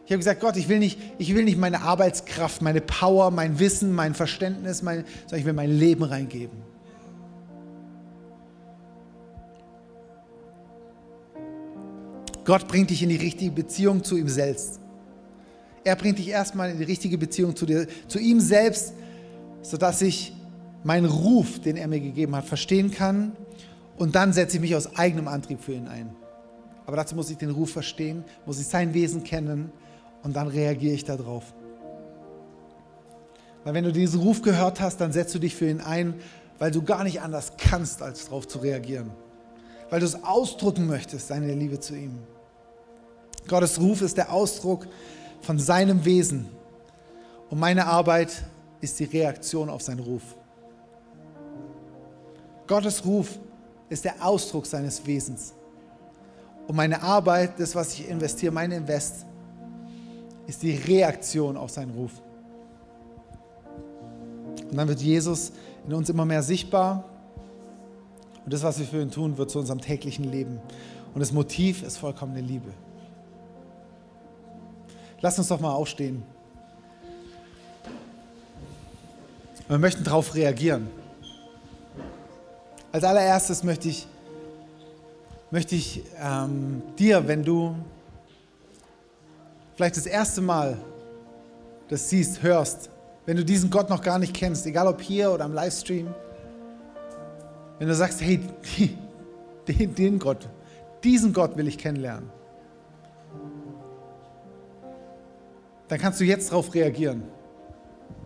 Ich 0.05 0.11
habe 0.11 0.19
gesagt, 0.19 0.41
Gott, 0.41 0.57
ich 0.57 0.69
will, 0.69 0.79
nicht, 0.79 0.99
ich 1.19 1.35
will 1.35 1.45
nicht 1.45 1.59
meine 1.59 1.83
Arbeitskraft, 1.83 2.61
meine 2.61 2.81
Power, 2.81 3.31
mein 3.31 3.59
Wissen, 3.59 3.93
mein 3.93 4.15
Verständnis, 4.15 4.83
mein, 4.83 5.05
sondern 5.23 5.41
ich 5.41 5.47
will 5.47 5.53
mein 5.53 5.71
Leben 5.71 6.03
reingeben. 6.03 6.72
Gott 12.45 12.67
bringt 12.69 12.91
dich 12.91 13.03
in 13.03 13.09
die 13.09 13.17
richtige 13.17 13.53
Beziehung 13.53 14.03
zu 14.03 14.17
ihm 14.17 14.29
selbst. 14.29 14.81
Er 15.85 15.97
bringt 15.97 16.19
dich 16.19 16.29
erstmal 16.29 16.71
in 16.71 16.79
die 16.79 16.85
richtige 16.85 17.19
Beziehung 17.19 17.57
zu, 17.57 17.67
dir, 17.67 17.87
zu 18.09 18.19
ihm 18.19 18.41
selbst, 18.41 18.95
sodass 19.63 20.03
ich 20.03 20.35
meinen 20.85 21.07
Ruf, 21.07 21.61
den 21.61 21.77
er 21.77 21.89
mir 21.89 22.01
gegeben 22.01 22.35
hat, 22.37 22.45
verstehen 22.45 22.91
kann. 22.91 23.33
Und 23.97 24.15
dann 24.15 24.33
setze 24.33 24.57
ich 24.57 24.61
mich 24.61 24.75
aus 24.75 24.97
eigenem 24.97 25.29
Antrieb 25.29 25.61
für 25.61 25.73
ihn 25.73 25.89
ein. 25.89 26.11
Aber 26.87 26.97
dazu 26.97 27.15
muss 27.15 27.31
ich 27.31 27.37
den 27.37 27.51
Ruf 27.51 27.71
verstehen, 27.71 28.25
muss 28.47 28.59
ich 28.61 28.67
sein 28.67 28.95
Wesen 28.95 29.23
kennen 29.23 29.71
und 30.23 30.35
dann 30.35 30.49
reagiere 30.49 30.95
ich 30.95 31.05
darauf. 31.05 31.55
Weil 33.65 33.75
wenn 33.75 33.85
du 33.85 33.93
diesen 33.93 34.21
Ruf 34.21 34.43
gehört 34.43 34.81
hast, 34.81 35.01
dann 35.01 35.13
setzt 35.13 35.35
du 35.35 35.39
dich 35.39 35.55
für 35.55 35.69
ihn 35.69 35.81
ein, 35.81 36.15
weil 36.59 36.73
du 36.73 36.83
gar 36.83 37.05
nicht 37.05 37.21
anders 37.21 37.53
kannst, 37.57 38.03
als 38.03 38.25
darauf 38.25 38.49
zu 38.49 38.59
reagieren. 38.59 39.11
Weil 39.93 40.01
du 40.01 40.07
es 40.07 40.25
ausdrücken 40.25 40.87
möchtest, 40.87 41.29
deine 41.29 41.53
Liebe 41.53 41.79
zu 41.79 41.95
ihm. 41.95 42.19
Gottes 43.47 43.79
Ruf 43.79 44.01
ist 44.01 44.17
der 44.17 44.33
Ausdruck 44.33 44.89
von 45.43 45.59
seinem 45.59 46.03
Wesen. 46.07 46.49
Und 47.51 47.61
meine 47.61 47.85
Arbeit 47.87 48.43
ist 48.81 48.99
die 48.99 49.05
Reaktion 49.05 49.69
auf 49.69 49.83
seinen 49.83 50.01
Ruf. 50.01 50.23
Gottes 52.67 53.05
Ruf 53.05 53.39
ist 53.91 54.07
der 54.07 54.15
Ausdruck 54.25 54.65
seines 54.65 55.05
Wesens. 55.05 55.53
Und 56.67 56.75
meine 56.75 57.03
Arbeit, 57.03 57.61
das, 57.61 57.75
was 57.75 57.93
ich 57.93 58.09
investiere, 58.09 58.51
mein 58.51 58.73
Invest, 58.73 59.27
ist 60.47 60.63
die 60.63 60.75
Reaktion 60.75 61.55
auf 61.55 61.71
seinen 61.71 61.91
Ruf. 61.91 62.13
Und 64.71 64.75
dann 64.75 64.89
wird 64.89 65.03
Jesus 65.03 65.53
in 65.87 65.93
uns 65.93 66.09
immer 66.09 66.25
mehr 66.25 66.43
sichtbar. 66.43 67.12
Und 68.45 68.53
das, 68.53 68.63
was 68.63 68.79
wir 68.79 68.87
für 68.87 69.01
ihn 69.01 69.11
tun, 69.11 69.39
wird 69.39 69.51
zu 69.51 69.59
unserem 69.59 69.81
täglichen 69.81 70.25
Leben. 70.25 70.61
Und 71.15 71.21
das 71.21 71.33
Motiv 71.33 71.83
ist 71.83 71.99
vollkommene 71.99 72.41
Liebe. 72.41 72.71
Lass 75.21 75.39
uns 75.39 75.49
doch 75.49 75.61
mal 75.61 75.73
aufstehen. 75.73 76.23
Wir 79.69 79.79
möchten 79.79 80.03
darauf 80.03 80.35
reagieren. 80.35 80.91
Als 82.91 83.05
allererstes 83.05 83.63
möchte 83.63 83.89
ich, 83.89 84.07
möchte 85.51 85.77
ich 85.77 86.03
ähm, 86.21 86.83
dir, 86.99 87.27
wenn 87.27 87.45
du 87.45 87.75
vielleicht 89.77 89.97
das 89.97 90.07
erste 90.07 90.41
Mal 90.41 90.77
das 91.89 92.11
siehst, 92.11 92.43
hörst, 92.43 92.91
wenn 93.25 93.37
du 93.37 93.45
diesen 93.45 93.71
Gott 93.71 93.89
noch 93.89 94.03
gar 94.03 94.19
nicht 94.19 94.35
kennst, 94.35 94.67
egal 94.67 94.87
ob 94.89 95.01
hier 95.01 95.31
oder 95.31 95.45
am 95.45 95.55
Livestream, 95.55 96.13
wenn 97.79 97.89
du 97.89 97.95
sagst, 97.95 98.21
hey, 98.21 98.41
den, 99.69 99.95
den 99.95 100.19
Gott, 100.19 100.49
diesen 101.03 101.33
Gott 101.33 101.57
will 101.57 101.69
ich 101.69 101.79
kennenlernen 101.79 102.31
dann 105.93 106.01
kannst 106.01 106.19
du 106.21 106.25
jetzt 106.25 106.51
darauf 106.51 106.73
reagieren. 106.73 107.23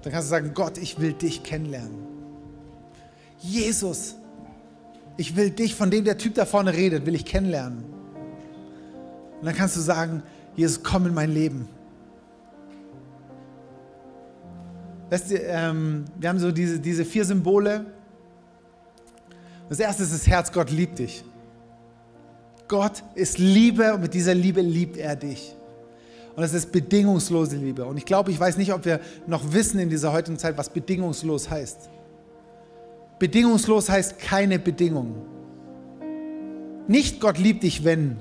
Dann 0.02 0.12
kannst 0.12 0.28
du 0.28 0.30
sagen, 0.30 0.52
Gott, 0.54 0.78
ich 0.78 1.00
will 1.00 1.14
dich 1.14 1.42
kennenlernen. 1.42 1.98
Jesus, 3.40 4.14
ich 5.16 5.35
will 5.35 5.50
dich, 5.50 5.74
von 5.74 5.90
dem 5.90 6.04
der 6.04 6.16
Typ 6.16 6.35
da 6.35 6.44
vorne 6.44 6.72
redet, 6.72 7.06
will 7.06 7.16
ich 7.16 7.24
kennenlernen. 7.24 7.82
Und 9.40 9.47
dann 9.47 9.57
kannst 9.57 9.76
du 9.76 9.80
sagen, 9.80 10.22
Jesus, 10.55 10.84
komm 10.84 11.07
in 11.07 11.14
mein 11.14 11.32
Leben. 11.32 11.68
Weißt 15.11 15.32
du, 15.32 15.34
ähm, 15.34 16.05
wir 16.20 16.28
haben 16.28 16.38
so 16.38 16.53
diese, 16.53 16.78
diese 16.78 17.05
vier 17.05 17.24
Symbole. 17.24 17.84
Das 19.68 19.80
erste 19.80 20.04
ist 20.04 20.12
das 20.12 20.26
Herz, 20.26 20.52
Gott 20.52 20.70
liebt 20.70 20.98
dich. 20.98 21.24
Gott 22.68 23.02
ist 23.14 23.38
Liebe 23.38 23.94
und 23.94 24.02
mit 24.02 24.14
dieser 24.14 24.34
Liebe 24.34 24.60
liebt 24.60 24.96
er 24.96 25.16
dich. 25.16 25.54
Und 26.34 26.42
es 26.42 26.52
ist 26.52 26.70
bedingungslose 26.70 27.56
Liebe. 27.56 27.84
Und 27.84 27.96
ich 27.96 28.04
glaube, 28.04 28.30
ich 28.30 28.38
weiß 28.38 28.58
nicht, 28.58 28.72
ob 28.72 28.84
wir 28.84 29.00
noch 29.26 29.52
wissen 29.52 29.78
in 29.78 29.88
dieser 29.88 30.12
heutigen 30.12 30.38
Zeit, 30.38 30.58
was 30.58 30.68
bedingungslos 30.68 31.48
heißt. 31.48 31.88
Bedingungslos 33.18 33.88
heißt 33.88 34.18
keine 34.18 34.58
Bedingung. 34.58 35.14
Nicht 36.88 37.20
Gott 37.20 37.38
liebt 37.38 37.62
dich, 37.62 37.84
wenn. 37.84 38.18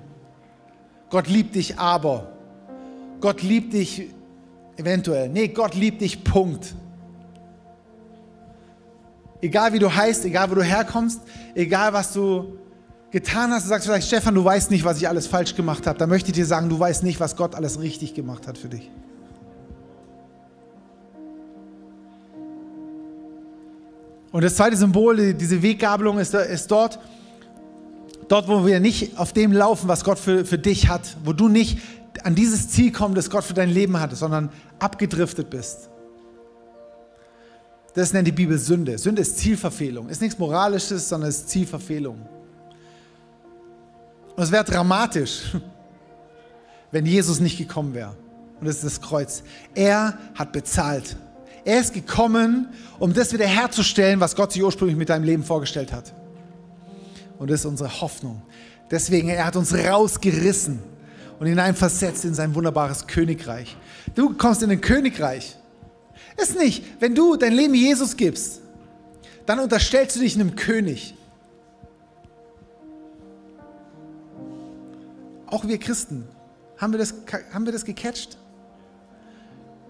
Gott 1.10 1.28
liebt 1.28 1.56
dich 1.56 1.78
aber. 1.78 2.32
Gott 3.20 3.42
liebt 3.42 3.74
dich 3.74 4.10
eventuell. 4.78 5.30
Nee, 5.30 5.50
Gott 5.50 5.76
liebt 5.76 6.02
dich, 6.02 6.24
Punkt. 6.24 6.74
Egal 9.46 9.74
wie 9.74 9.80
du 9.80 9.94
heißt, 9.94 10.26
egal 10.26 10.50
wo 10.50 10.56
du 10.56 10.64
herkommst, 10.64 11.22
egal 11.54 11.94
was 11.94 12.12
du 12.14 12.58
getan 13.12 13.52
hast, 13.52 13.66
du 13.66 13.70
sagst 13.70 13.86
vielleicht, 13.86 14.08
Stefan, 14.08 14.34
du 14.34 14.44
weißt 14.44 14.72
nicht, 14.72 14.84
was 14.84 14.98
ich 14.98 15.08
alles 15.08 15.28
falsch 15.28 15.54
gemacht 15.54 15.86
habe, 15.86 16.00
dann 16.00 16.10
möchte 16.10 16.32
ich 16.32 16.34
dir 16.34 16.48
sagen, 16.48 16.68
du 16.68 16.80
weißt 16.80 17.04
nicht, 17.04 17.20
was 17.20 17.36
Gott 17.36 17.54
alles 17.54 17.80
richtig 17.80 18.16
gemacht 18.16 18.48
hat 18.48 18.58
für 18.58 18.70
dich. 18.70 18.90
Und 24.32 24.44
das 24.44 24.56
zweite 24.56 24.78
Symbol, 24.78 25.36
diese 25.36 25.62
Weggabelung, 25.62 26.18
ist, 26.18 26.34
ist 26.34 26.72
dort, 26.72 26.98
dort, 28.28 28.48
wo 28.48 28.66
wir 28.66 28.80
nicht 28.80 29.20
auf 29.20 29.32
dem 29.32 29.52
laufen, 29.52 29.88
was 29.88 30.04
Gott 30.04 30.18
für, 30.18 30.44
für 30.44 30.58
dich 30.58 30.90
hat, 30.90 31.18
wo 31.24 31.34
du 31.34 31.50
nicht 31.50 31.78
an 32.24 32.34
dieses 32.34 32.70
Ziel 32.70 32.92
kommst, 32.92 33.16
das 33.16 33.30
Gott 33.30 33.44
für 33.44 33.54
dein 33.54 33.70
Leben 33.70 34.00
hatte, 34.00 34.16
sondern 34.16 34.50
abgedriftet 34.80 35.52
bist. 35.52 35.92
Das 37.96 38.12
nennt 38.12 38.28
die 38.28 38.34
Bibel 38.34 38.58
Sünde. 38.60 38.98
Sünde 38.98 39.22
ist 39.22 39.38
Zielverfehlung. 39.38 40.10
Ist 40.10 40.22
nichts 40.22 40.38
Moralisches, 40.38 41.08
sondern 41.08 41.30
ist 41.30 41.50
Zielverfehlung. 41.50 42.20
Und 44.36 44.44
es 44.44 44.52
wäre 44.52 44.66
dramatisch, 44.66 45.56
wenn 46.92 47.06
Jesus 47.06 47.40
nicht 47.40 47.58
gekommen 47.58 47.94
wäre. 47.94 48.16
Und 48.60 48.68
das 48.68 48.76
ist 48.76 48.84
das 48.84 49.02
Kreuz. 49.02 49.44
Er 49.74 50.18
hat 50.36 50.52
bezahlt. 50.52 51.16
Er 51.64 51.80
ist 51.80 51.94
gekommen, 51.94 52.68
um 53.00 53.14
das 53.14 53.32
wiederherzustellen, 53.34 54.20
was 54.20 54.36
Gott 54.36 54.52
sich 54.52 54.62
ursprünglich 54.62 54.98
mit 54.98 55.10
deinem 55.10 55.24
Leben 55.24 55.44
vorgestellt 55.44 55.94
hat. 55.94 56.14
Und 57.40 57.50
das 57.50 57.62
ist 57.62 57.66
unsere 57.66 58.02
Hoffnung. 58.02 58.42
Deswegen, 58.92 59.30
er 59.30 59.46
hat 59.46 59.56
uns 59.56 59.74
rausgerissen 59.74 60.80
und 61.40 61.48
hineinversetzt 61.48 62.26
in 62.26 62.34
sein 62.34 62.54
wunderbares 62.56 63.08
Königreich. 63.08 63.76
Du 64.16 64.36
kommst 64.36 64.64
in 64.64 64.72
ein 64.72 64.82
Königreich. 64.82 65.58
Ist 66.38 66.58
nicht, 66.58 66.84
wenn 67.00 67.16
du 67.16 67.36
dein 67.36 67.54
Leben 67.54 67.74
Jesus 67.74 68.18
gibst, 68.18 68.62
dann 69.46 69.60
unterstellst 69.60 70.16
du 70.16 70.20
dich 70.20 70.36
einem 70.36 70.56
König. 70.56 71.16
Auch 75.48 75.66
wir 75.68 75.78
Christen, 75.78 76.28
haben 76.78 76.94
wir 76.94 76.98
das, 76.98 77.14
haben 77.54 77.66
wir 77.66 77.72
das 77.72 77.86
gecatcht? 77.86 78.38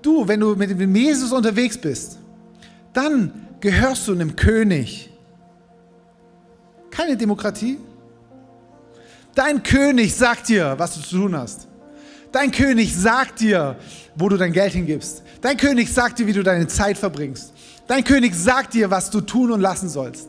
Du, 0.02 0.28
wenn 0.28 0.40
du 0.40 0.56
mit 0.56 0.70
dem 0.70 0.96
Jesus 0.96 1.32
unterwegs 1.32 1.78
bist, 1.78 2.20
dann 2.94 3.48
gehörst 3.60 4.08
du 4.08 4.12
einem 4.12 4.36
König. 4.36 5.10
Keine 6.92 7.18
Demokratie. 7.18 7.80
Dein 9.34 9.64
König 9.64 10.16
sagt 10.16 10.50
dir, 10.50 10.76
was 10.78 10.96
du 10.96 11.02
zu 11.02 11.18
tun 11.18 11.36
hast. 11.36 11.68
Dein 12.32 12.52
König 12.52 12.96
sagt 12.96 13.40
dir, 13.40 13.78
wo 14.16 14.30
du 14.30 14.38
dein 14.38 14.54
Geld 14.54 14.74
hingibst. 14.74 15.24
Dein 15.46 15.58
König 15.58 15.94
sagt 15.94 16.18
dir, 16.18 16.26
wie 16.26 16.34
du 16.34 16.42
deine 16.42 16.66
Zeit 16.66 16.98
verbringst. 16.98 17.54
Dein 17.86 18.04
König 18.04 18.34
sagt 18.34 18.74
dir, 18.74 18.90
was 18.90 19.12
du 19.12 19.22
tun 19.22 19.52
und 19.52 19.62
lassen 19.62 19.90
sollst. 19.90 20.28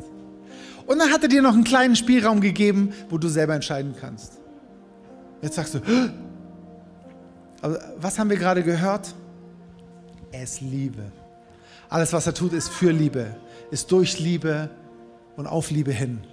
Und 0.86 0.98
dann 0.98 1.10
hat 1.10 1.22
er 1.22 1.30
dir 1.30 1.40
noch 1.40 1.54
einen 1.54 1.64
kleinen 1.64 1.96
Spielraum 1.96 2.42
gegeben, 2.42 2.92
wo 3.08 3.16
du 3.16 3.28
selber 3.28 3.54
entscheiden 3.54 3.94
kannst. 3.98 4.34
Jetzt 5.40 5.54
sagst 5.54 5.72
du, 5.72 5.80
aber 7.62 7.80
was 7.98 8.18
haben 8.18 8.28
wir 8.28 8.36
gerade 8.36 8.62
gehört? 8.62 9.14
Er 10.32 10.42
ist 10.42 10.60
Liebe. 10.60 11.10
Alles, 11.88 12.12
was 12.12 12.26
er 12.26 12.34
tut, 12.34 12.52
ist 12.52 12.68
für 12.68 12.90
Liebe, 12.90 13.34
ist 13.70 13.90
durch 13.92 14.20
Liebe 14.20 14.68
und 15.38 15.46
auf 15.46 15.70
Liebe 15.70 15.92
hin. 15.92 16.24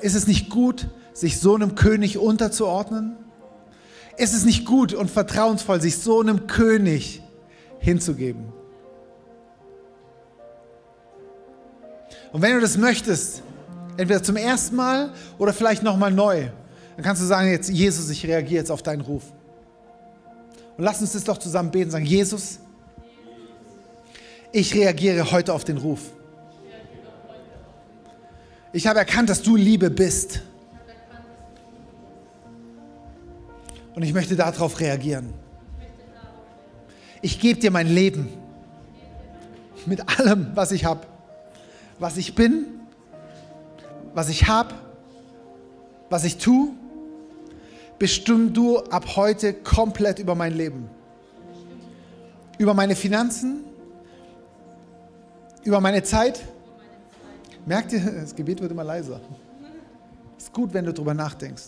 Ist 0.00 0.14
es 0.14 0.26
nicht 0.26 0.48
gut, 0.48 0.88
sich 1.12 1.40
so 1.40 1.54
einem 1.54 1.74
König 1.74 2.16
unterzuordnen? 2.16 3.16
Ist 4.16 4.32
es 4.32 4.46
nicht 4.46 4.64
gut 4.64 4.94
und 4.94 5.10
vertrauensvoll, 5.10 5.82
sich 5.82 5.98
so 5.98 6.22
einem 6.22 6.46
König 6.46 7.22
hinzugeben? 7.82 8.52
Und 12.32 12.40
wenn 12.40 12.54
du 12.54 12.60
das 12.60 12.78
möchtest, 12.78 13.42
entweder 13.96 14.22
zum 14.22 14.36
ersten 14.36 14.74
Mal 14.74 15.12
oder 15.38 15.52
vielleicht 15.52 15.82
nochmal 15.82 16.10
neu, 16.10 16.48
dann 16.96 17.04
kannst 17.04 17.20
du 17.20 17.26
sagen, 17.26 17.50
jetzt 17.50 17.68
Jesus, 17.68 18.08
ich 18.08 18.26
reagiere 18.26 18.60
jetzt 18.60 18.70
auf 18.70 18.82
deinen 18.82 19.02
Ruf. 19.02 19.24
Und 20.76 20.84
lass 20.84 21.00
uns 21.00 21.12
das 21.12 21.24
doch 21.24 21.38
zusammen 21.38 21.70
beten, 21.70 21.90
sagen, 21.90 22.06
Jesus, 22.06 22.58
ich 24.52 24.74
reagiere 24.74 25.30
heute 25.30 25.52
auf 25.52 25.64
den 25.64 25.76
Ruf. 25.76 26.00
Ich 28.72 28.86
habe 28.86 28.98
erkannt, 28.98 29.28
dass 29.28 29.42
du 29.42 29.56
Liebe 29.56 29.90
bist. 29.90 30.40
Und 33.94 34.02
ich 34.02 34.14
möchte 34.14 34.36
darauf 34.36 34.80
reagieren. 34.80 35.34
Ich 37.24 37.38
gebe 37.38 37.60
dir 37.60 37.70
mein 37.70 37.86
Leben 37.86 38.28
mit 39.86 40.18
allem, 40.18 40.48
was 40.54 40.72
ich 40.72 40.84
habe, 40.84 41.06
was 42.00 42.16
ich 42.16 42.34
bin, 42.34 42.66
was 44.12 44.28
ich 44.28 44.48
habe, 44.48 44.74
was 46.10 46.24
ich 46.24 46.38
tue. 46.38 46.70
Bestimm 47.98 48.52
du 48.52 48.78
ab 48.78 49.14
heute 49.14 49.54
komplett 49.54 50.18
über 50.18 50.34
mein 50.34 50.52
Leben, 50.52 50.90
über 52.58 52.74
meine 52.74 52.96
Finanzen, 52.96 53.64
über 55.62 55.80
meine 55.80 56.02
Zeit. 56.02 56.40
Merkt 57.64 57.92
ihr, 57.92 58.00
das 58.20 58.34
Gebet 58.34 58.60
wird 58.60 58.72
immer 58.72 58.82
leiser. 58.82 59.20
Es 60.36 60.44
ist 60.44 60.52
gut, 60.52 60.74
wenn 60.74 60.84
du 60.84 60.92
darüber 60.92 61.14
nachdenkst. 61.14 61.66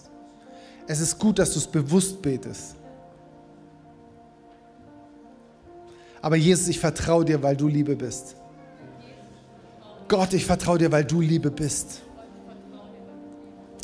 Es 0.88 0.98
ist 0.98 1.16
gut, 1.16 1.38
dass 1.38 1.52
du 1.52 1.60
es 1.60 1.66
bewusst 1.68 2.20
betest. 2.20 2.74
Aber 6.24 6.36
Jesus, 6.36 6.68
ich 6.68 6.80
vertraue 6.80 7.22
dir, 7.22 7.42
weil 7.42 7.54
du 7.54 7.68
Liebe 7.68 7.94
bist. 7.94 8.36
Gott, 10.08 10.32
ich 10.32 10.46
vertraue 10.46 10.78
dir, 10.78 10.90
weil 10.90 11.04
du 11.04 11.20
Liebe 11.20 11.50
bist. 11.50 12.00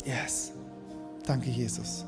Yes. 0.03 0.51
Danke, 1.23 1.51
Jesus. 1.51 2.03